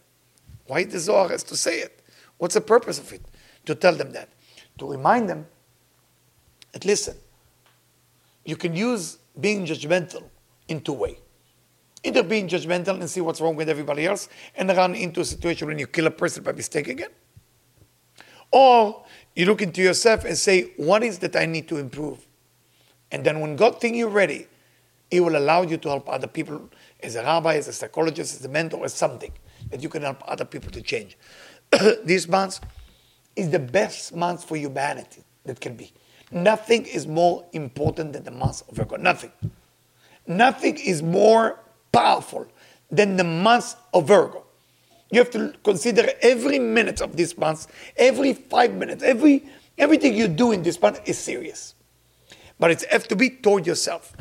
[0.66, 2.02] Why the Zohar has to say it?
[2.40, 3.22] What's the purpose of it?
[3.66, 4.30] To tell them that.
[4.80, 5.46] To remind them
[6.72, 7.16] that listen,
[8.46, 10.24] you can use being judgmental
[10.68, 11.18] in two ways.
[12.04, 15.68] Either being judgmental and see what's wrong with everybody else and run into a situation
[15.68, 17.12] when you kill a person by mistake again.
[18.52, 19.06] Or
[19.36, 22.26] you look into yourself and say, what is that I need to improve?
[23.12, 24.48] And then when God thinks you're ready,
[25.10, 26.70] He will allow you to help other people
[27.02, 29.32] as a rabbi, as a psychologist, as a mentor, as something
[29.70, 31.18] that you can help other people to change.
[32.04, 32.60] this month
[33.36, 35.94] is the best month for humanity that can be.
[36.32, 38.96] Nothing is more important than the month of Virgo.
[38.96, 39.32] Nothing.
[40.28, 41.60] Nothing is more
[41.92, 42.48] powerful
[42.90, 44.46] than the month of Virgo.
[45.12, 47.68] You have to consider every minute of this month,
[47.98, 49.44] every five minutes, every
[49.78, 51.76] everything you do in this month is serious.
[52.60, 54.14] But it's have to be toward yourself.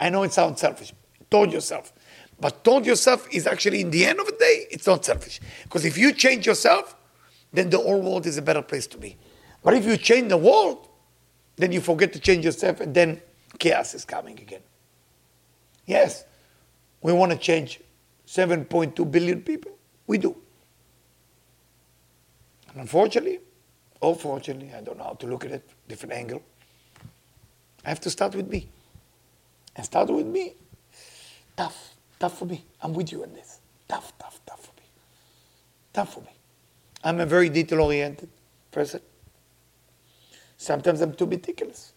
[0.00, 0.94] I know it sounds selfish,
[1.30, 1.92] toward yourself.
[2.40, 5.40] But toward yourself is actually, in the end of the day, it's not selfish.
[5.64, 6.96] Because if you change yourself,
[7.52, 9.16] then the whole world is a better place to be.
[9.62, 10.88] But if you change the world,
[11.56, 13.20] then you forget to change yourself, and then
[13.58, 14.62] chaos is coming again.
[15.86, 16.24] Yes,
[17.02, 17.80] we want to change
[18.26, 19.72] 7.2 billion people.
[20.06, 20.36] We do.
[22.70, 23.40] And unfortunately,
[24.00, 26.42] or fortunately, I don't know how to look at it, different angle.
[27.84, 28.68] I have to start with me.
[29.76, 30.54] And start with me,
[31.56, 32.64] tough, tough for me.
[32.80, 33.58] I'm with you on this.
[33.88, 34.86] Tough, tough, tough for me.
[35.92, 36.30] Tough for me.
[37.02, 38.28] I'm a very detail oriented
[38.70, 39.00] person.
[40.64, 41.92] Sometimes I'm too meticulous.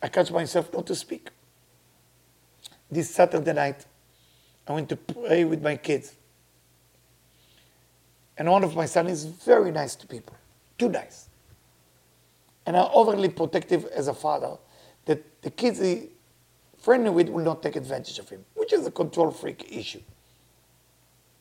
[0.00, 1.30] I catch myself not to speak.
[2.88, 3.84] This Saturday night,
[4.68, 6.14] I went to pray with my kids.
[8.38, 10.36] And one of my sons is very nice to people,
[10.78, 11.28] too nice.
[12.66, 14.56] And I'm overly protective as a father
[15.06, 16.10] that the kids he
[16.78, 20.02] friendly with will not take advantage of him, which is a control freak issue.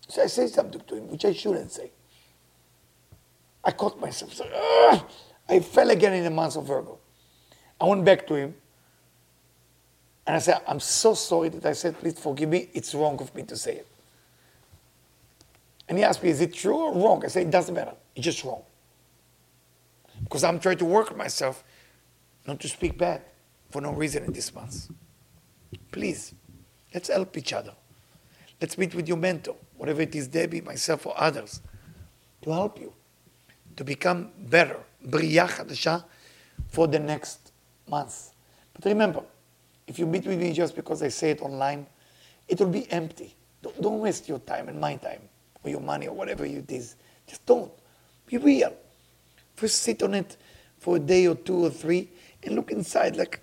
[0.08, 1.92] So I say something to him, which I shouldn't say.
[3.64, 4.34] I caught myself.
[4.34, 4.46] So,
[5.50, 7.00] I fell again in the month of Virgo.
[7.82, 8.56] I went back to him
[10.28, 12.70] and I said, I'm so sorry that I said, please forgive me.
[12.74, 13.88] It's wrong of me to say it.
[15.88, 17.26] And he asked me, is it true or wrong?
[17.26, 17.94] I said, it doesn't matter.
[18.16, 18.62] It's just wrong.
[20.24, 21.64] Because I'm trying to work myself
[22.46, 23.22] not to speak bad
[23.72, 24.92] for no reason in this month.
[25.92, 26.36] Please,
[26.94, 27.74] let's help each other.
[28.62, 31.62] Let's meet with your mentor, whatever it is, Debbie, myself, or others,
[32.44, 32.94] to help you
[33.78, 35.99] to become better, בריאה חדשה,
[36.73, 37.53] for the next
[37.89, 38.33] month.
[38.75, 39.23] But remember,
[39.87, 41.87] if you meet with me just because I say it online,
[42.49, 43.35] it will be empty.
[43.63, 45.23] Don't, don't waste your time and my time,
[45.63, 46.97] or your money, or whatever it is.
[47.27, 47.73] Just don't.
[48.27, 48.75] Be real.
[49.57, 50.37] First sit on it
[50.79, 52.11] for a day or two or three
[52.43, 53.41] and look inside like,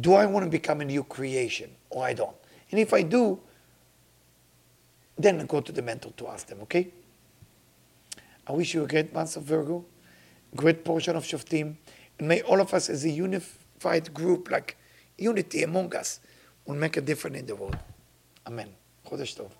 [0.00, 2.36] do I want to become a new creation or I don't?
[2.70, 3.40] And if I do,
[5.18, 6.88] then go to the mentor to ask them, okay?
[8.47, 9.85] I wish you a great month of Virgo,
[10.55, 11.75] great portion of Shoftim,
[12.19, 14.77] and may all of us as a unified group, like
[15.17, 16.19] unity among us,
[16.65, 17.77] will make a difference in the world.
[18.45, 18.69] Amen.
[19.07, 19.51] Chodesh Tov.